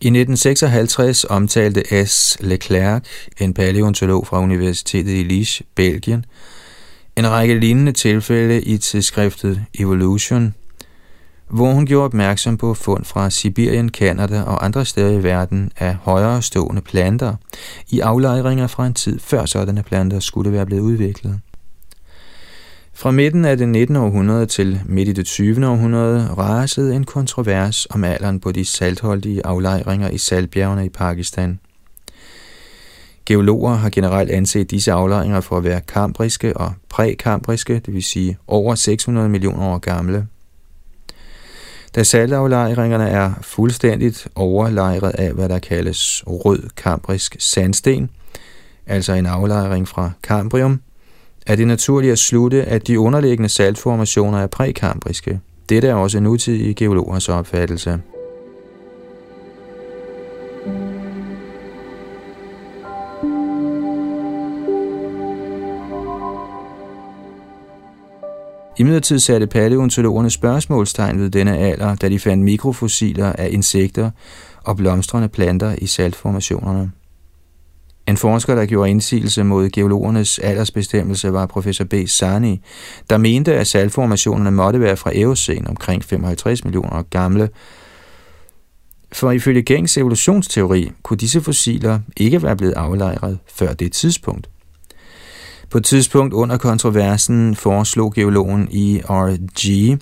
I 0.03 0.07
1956 0.07 1.25
omtalte 1.25 2.07
S. 2.07 2.37
Leclerc, 2.41 3.05
en 3.41 3.55
paleontolog 3.55 4.27
fra 4.27 4.41
Universitetet 4.41 5.13
i 5.13 5.43
Liège, 5.43 5.61
Belgien, 5.75 6.25
en 7.17 7.31
række 7.31 7.59
lignende 7.59 7.93
tilfælde 7.93 8.63
i 8.63 8.79
tidsskriftet 8.79 9.65
Evolution, 9.79 10.55
hvor 11.49 11.73
hun 11.73 11.87
gjorde 11.87 12.05
opmærksom 12.05 12.57
på 12.57 12.75
fund 12.75 13.05
fra 13.05 13.31
Sibirien, 13.31 13.89
Kanada 13.89 14.43
og 14.43 14.65
andre 14.65 14.85
steder 14.85 15.19
i 15.19 15.23
verden 15.23 15.73
af 15.77 15.95
højere 15.95 16.43
stående 16.43 16.83
planter 16.83 17.35
i 17.91 18.01
aflejringer 18.01 18.67
fra 18.67 18.87
en 18.87 18.95
tid 18.95 19.19
før 19.21 19.47
sådanne 19.47 19.83
planter 19.83 20.21
skulle 20.21 20.53
være 20.53 20.67
blevet 20.67 20.83
udviklet. 20.83 21.41
Fra 22.95 23.11
midten 23.11 23.45
af 23.45 23.57
det 23.57 23.69
19. 23.69 23.97
århundrede 23.97 24.47
til 24.47 24.81
midt 24.87 25.09
i 25.09 25.13
det 25.13 25.27
20. 25.27 25.67
århundrede 25.67 26.35
rasede 26.39 26.97
en 26.97 27.05
kontrovers 27.05 27.87
om 27.91 28.05
alderen 28.05 28.41
på 28.41 28.53
de 28.53 28.65
saltholdige 28.65 29.47
aflejringer 29.47 30.11
i 30.11 30.19
saltbjergene 30.19 30.87
i 30.87 30.89
Pakistan– 30.89 31.59
Geologer 33.31 33.75
har 33.75 33.91
generelt 33.91 34.31
anset 34.31 34.71
disse 34.71 34.93
aflejringer 34.93 35.41
for 35.41 35.57
at 35.57 35.65
være 35.65 35.81
kambriske 35.81 36.57
og 36.57 36.73
prækambriske, 36.89 37.75
det 37.75 37.95
vil 37.95 38.03
sige 38.03 38.39
over 38.47 38.75
600 38.75 39.29
millioner 39.29 39.67
år 39.67 39.79
gamle. 39.79 40.27
Da 41.95 42.03
saltaflejringerne 42.03 43.09
er 43.09 43.33
fuldstændigt 43.43 44.29
overlejret 44.35 45.11
af, 45.11 45.33
hvad 45.33 45.49
der 45.49 45.59
kaldes 45.59 46.25
rød 46.27 46.69
kambrisk 46.77 47.37
sandsten, 47.39 48.11
altså 48.87 49.13
en 49.13 49.27
aflejring 49.27 49.89
fra 49.89 50.11
kambrium, 50.23 50.81
er 51.47 51.57
det 51.57 51.67
naturligt 51.67 52.13
at 52.13 52.19
slutte, 52.19 52.65
at 52.65 52.87
de 52.87 53.01
underliggende 53.01 53.49
saltformationer 53.49 54.39
er 54.39 54.47
prækambriske. 54.47 55.41
Dette 55.69 55.89
er 55.89 55.95
også 55.95 56.21
nutidige 56.21 56.75
geologers 56.75 57.29
opfattelse. 57.29 58.01
I 68.79 68.83
midlertid 68.83 69.19
satte 69.19 69.47
paleontologerne 69.47 70.31
spørgsmålstegn 70.31 71.21
ved 71.21 71.31
denne 71.31 71.59
alder, 71.59 71.95
da 71.95 72.09
de 72.09 72.19
fandt 72.19 72.45
mikrofossiler 72.45 73.33
af 73.33 73.49
insekter 73.53 74.11
og 74.65 74.77
blomstrende 74.77 75.29
planter 75.29 75.75
i 75.79 75.87
saltformationerne. 75.87 76.93
En 78.09 78.17
forsker, 78.17 78.55
der 78.55 78.67
gjorde 78.67 78.91
indsigelse 78.91 79.45
mod 79.45 79.69
geologernes 79.69 80.39
aldersbestemmelse, 80.39 81.33
var 81.33 81.47
professor 81.47 81.85
B. 81.85 81.95
Sani, 82.07 82.61
der 83.11 83.19
mente, 83.19 83.55
at 83.55 83.67
saltformationerne 83.67 84.51
måtte 84.51 84.81
være 84.81 84.97
fra 84.97 85.11
Eocene 85.15 85.69
omkring 85.69 86.05
55 86.05 86.65
millioner 86.65 86.97
år 86.97 87.03
gamle, 87.03 87.49
for 89.13 89.31
ifølge 89.31 89.63
gængs 89.63 89.97
evolutionsteori 89.97 90.93
kunne 91.03 91.17
disse 91.17 91.41
fossiler 91.41 92.01
ikke 92.17 92.43
være 92.43 92.57
blevet 92.57 92.73
aflejret 92.73 93.39
før 93.55 93.73
det 93.73 93.93
tidspunkt. 93.93 94.49
På 95.71 95.79
et 95.79 95.85
tidspunkt 95.85 96.35
under 96.35 96.57
kontroversen 96.57 97.57
foreslog 97.57 98.13
geologen 98.13 98.69
E.R.G., 98.73 99.99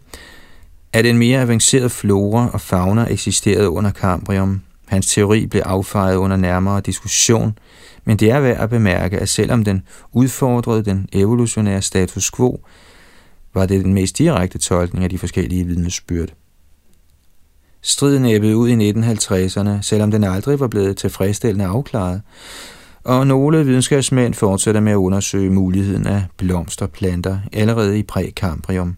at 0.93 1.07
en 1.07 1.19
mere 1.19 1.41
avanceret 1.41 1.93
flora 1.93 2.51
og 2.53 2.61
fauna 2.61 3.07
eksisterede 3.11 3.69
under 3.69 3.91
Cambrium. 3.91 4.61
Hans 4.87 5.07
teori 5.07 5.47
blev 5.47 5.63
affejet 5.65 6.17
under 6.17 6.37
nærmere 6.37 6.81
diskussion, 6.81 7.59
men 8.05 8.17
det 8.17 8.31
er 8.31 8.41
værd 8.41 8.57
at 8.57 8.71
bemærke, 8.71 9.19
at 9.19 9.29
selvom 9.29 9.65
den 9.65 9.83
udfordrede 10.13 10.85
den 10.85 11.09
evolutionære 11.13 11.83
status 11.83 12.31
quo, 12.31 12.61
var 13.55 13.67
det 13.67 13.85
den 13.85 13.95
mest 13.95 14.19
direkte 14.19 14.59
tolkning 14.59 15.05
af 15.05 15.11
de 15.11 15.19
forskellige 15.19 15.65
vidnesbyrd. 15.65 16.29
Striden 17.83 18.25
æbbede 18.25 18.57
ud 18.57 18.69
i 18.69 18.91
1950'erne, 18.91 19.83
selvom 19.83 20.11
den 20.11 20.25
aldrig 20.25 20.61
var 20.61 20.69
blevet 20.69 20.97
tilfredsstillende 20.97 21.65
afklaret, 21.65 22.23
og 23.05 23.27
nogle 23.27 23.65
videnskabsmænd 23.65 24.35
fortsætter 24.35 24.81
med 24.81 24.93
at 24.93 24.97
undersøge 24.97 25.51
muligheden 25.51 26.07
af 26.07 26.25
blomsterplanter 26.37 27.39
allerede 27.53 27.99
i 27.99 28.03
prækambrium. 28.03 28.97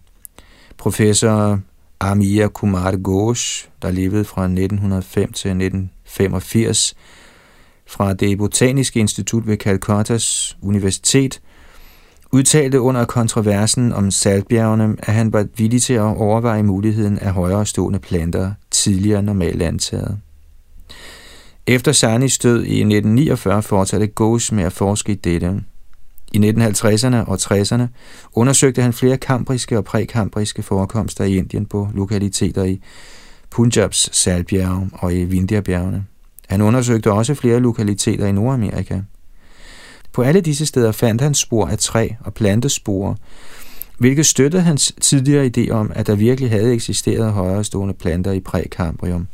Professor 0.78 1.61
Amir 2.01 2.48
Kumar 2.48 2.94
Ghosh, 3.05 3.68
der 3.82 3.90
levede 3.90 4.24
fra 4.24 4.44
1905 4.44 5.32
til 5.32 5.48
1985, 5.48 6.94
fra 7.86 8.12
det 8.12 8.38
botaniske 8.38 9.01
institut 9.01 9.46
ved 9.46 9.57
Calcuttas 9.57 10.57
Universitet, 10.62 11.40
udtalte 12.32 12.80
under 12.80 13.05
kontroversen 13.05 13.92
om 13.92 14.11
saltbjergene, 14.11 14.96
at 14.98 15.14
han 15.14 15.32
var 15.32 15.46
villig 15.57 15.82
til 15.82 15.94
at 15.94 16.01
overveje 16.16 16.62
muligheden 16.62 17.18
af 17.18 17.32
højere 17.32 17.66
stående 17.66 17.98
planter 17.98 18.53
tidligere 18.70 19.22
normalt 19.22 19.62
antaget. 19.62 20.18
Efter 21.71 21.93
Sarnis 21.93 22.39
død 22.39 22.64
i 22.64 22.81
1949 22.81 23.62
fortsatte 23.62 24.09
Ghosh 24.16 24.55
med 24.55 24.64
at 24.64 24.73
forske 24.73 25.12
i 25.12 25.14
dette. 25.14 25.62
I 26.33 26.39
1950'erne 26.39 27.16
og 27.16 27.39
60'erne 27.43 27.83
undersøgte 28.33 28.83
han 28.83 28.93
flere 28.93 29.16
kambriske 29.16 29.79
og 29.79 29.85
prækambriske 29.85 30.62
forekomster 30.62 31.25
i 31.25 31.37
Indien 31.37 31.66
på 31.66 31.89
lokaliteter 31.95 32.64
i 32.64 32.81
Punjabs 33.51 34.16
salbjerge 34.16 34.91
og 34.93 35.14
i 35.14 35.25
Vindhjabjergene. 35.25 36.05
Han 36.49 36.61
undersøgte 36.61 37.12
også 37.12 37.35
flere 37.35 37.61
lokaliteter 37.61 38.27
i 38.27 38.33
Nordamerika. 38.33 39.01
På 40.12 40.23
alle 40.23 40.41
disse 40.41 40.66
steder 40.66 40.93
fandt 40.93 41.23
han 41.23 41.35
spor 41.35 41.66
af 41.66 41.79
træ 41.79 42.09
og 42.21 42.35
plantespor, 42.35 43.16
hvilket 43.99 44.27
støttede 44.27 44.62
hans 44.62 44.95
tidligere 45.01 45.51
idé 45.57 45.71
om, 45.71 45.93
at 45.95 46.07
der 46.07 46.14
virkelig 46.14 46.51
havde 46.51 46.73
eksisteret 46.73 47.33
højere 47.33 47.64
stående 47.64 47.95
planter 47.95 48.33
i 48.33 48.41
prækambrium. 48.41 49.27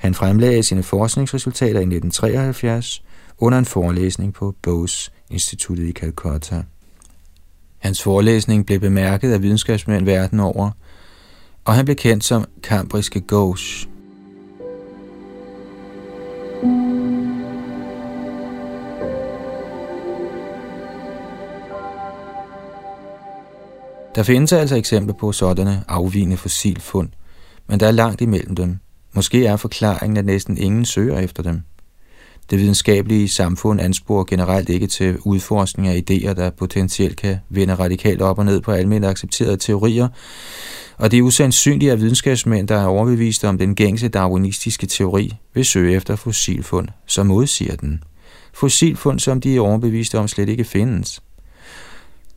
Han 0.00 0.14
fremlagde 0.14 0.62
sine 0.62 0.82
forskningsresultater 0.82 1.80
i 1.80 1.82
1973 1.82 3.02
under 3.38 3.58
en 3.58 3.64
forelæsning 3.64 4.34
på 4.34 4.54
Bose 4.62 5.10
Instituttet 5.30 5.88
i 5.88 5.92
Calcutta. 5.92 6.62
Hans 7.78 8.02
forelæsning 8.02 8.66
blev 8.66 8.80
bemærket 8.80 9.32
af 9.32 9.42
videnskabsmænd 9.42 10.04
verden 10.04 10.40
over, 10.40 10.70
og 11.64 11.74
han 11.74 11.84
blev 11.84 11.96
kendt 11.96 12.24
som 12.24 12.44
kambriske 12.62 13.22
Ghosh. 13.28 13.88
Der 24.14 24.22
findes 24.22 24.52
altså 24.52 24.76
eksempler 24.76 25.14
på 25.14 25.32
sådanne 25.32 25.84
afvigende 25.88 26.36
fossilfund, 26.36 27.08
men 27.66 27.80
der 27.80 27.86
er 27.86 27.92
langt 27.92 28.20
imellem 28.20 28.56
dem. 28.56 28.78
Måske 29.12 29.46
er 29.46 29.56
forklaringen, 29.56 30.16
at 30.16 30.24
næsten 30.24 30.58
ingen 30.58 30.84
søger 30.84 31.18
efter 31.18 31.42
dem. 31.42 31.62
Det 32.50 32.58
videnskabelige 32.58 33.28
samfund 33.28 33.80
ansporer 33.80 34.24
generelt 34.24 34.68
ikke 34.68 34.86
til 34.86 35.18
udforskning 35.24 35.88
af 35.88 36.02
idéer, 36.10 36.32
der 36.32 36.50
potentielt 36.50 37.16
kan 37.16 37.36
vende 37.48 37.74
radikalt 37.74 38.22
op 38.22 38.38
og 38.38 38.44
ned 38.44 38.60
på 38.60 38.72
almindeligt 38.72 39.10
accepterede 39.10 39.56
teorier, 39.56 40.08
og 40.96 41.10
det 41.10 41.18
er 41.18 41.22
usandsynligt, 41.22 41.92
at 41.92 42.00
videnskabsmænd, 42.00 42.68
der 42.68 42.76
er 42.76 42.86
overbevist 42.86 43.44
om 43.44 43.58
den 43.58 43.74
gængse 43.74 44.08
darwinistiske 44.08 44.86
teori, 44.86 45.32
vil 45.54 45.64
søge 45.64 45.96
efter 45.96 46.16
fossilfund, 46.16 46.88
som 47.06 47.26
modsiger 47.26 47.76
den. 47.76 48.04
Fossilfund, 48.54 49.20
som 49.20 49.40
de 49.40 49.56
er 49.56 49.60
overbeviste 49.60 50.18
om, 50.18 50.28
slet 50.28 50.48
ikke 50.48 50.64
findes. 50.64 51.22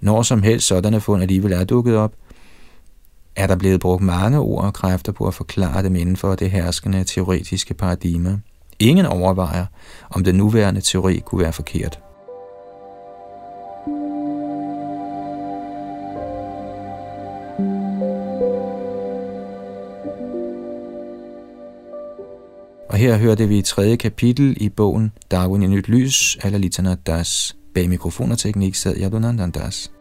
Når 0.01 0.21
som 0.21 0.43
helst 0.43 0.67
sådanne 0.67 1.01
fund 1.01 1.21
alligevel 1.21 1.51
er 1.51 1.63
dukket 1.63 1.95
op, 1.95 2.13
er 3.36 3.47
der 3.47 3.55
blevet 3.55 3.79
brugt 3.79 4.03
mange 4.03 4.39
ord 4.39 4.63
og 4.63 4.73
kræfter 4.73 5.11
på 5.11 5.27
at 5.27 5.34
forklare 5.34 5.84
dem 5.84 5.95
inden 5.95 6.17
for 6.17 6.36
det 6.36 6.51
herskende 6.51 7.03
teoretiske 7.03 7.73
paradigme. 7.73 8.41
Ingen 8.79 9.05
overvejer, 9.05 9.65
om 10.09 10.23
den 10.23 10.36
nuværende 10.36 10.81
teori 10.81 11.21
kunne 11.25 11.41
være 11.41 11.53
forkert. 11.53 11.99
Og 22.89 22.99
her 22.99 23.17
hørte 23.17 23.47
vi 23.47 23.57
i 23.57 23.61
tredje 23.61 23.95
kapitel 23.95 24.57
i 24.61 24.69
bogen 24.69 25.11
Darwin 25.31 25.63
i 25.63 25.67
nyt 25.67 25.88
lys, 25.88 26.38
eller 26.43 26.59
Litana 26.59 26.95
Das. 26.95 27.55
Bag 27.73 27.89
mikrofon 27.89 28.31
og 28.31 28.38
teknik 28.38 28.75
sad 28.75 28.95
Yadunandan 28.97 29.51
Das. 29.51 29.92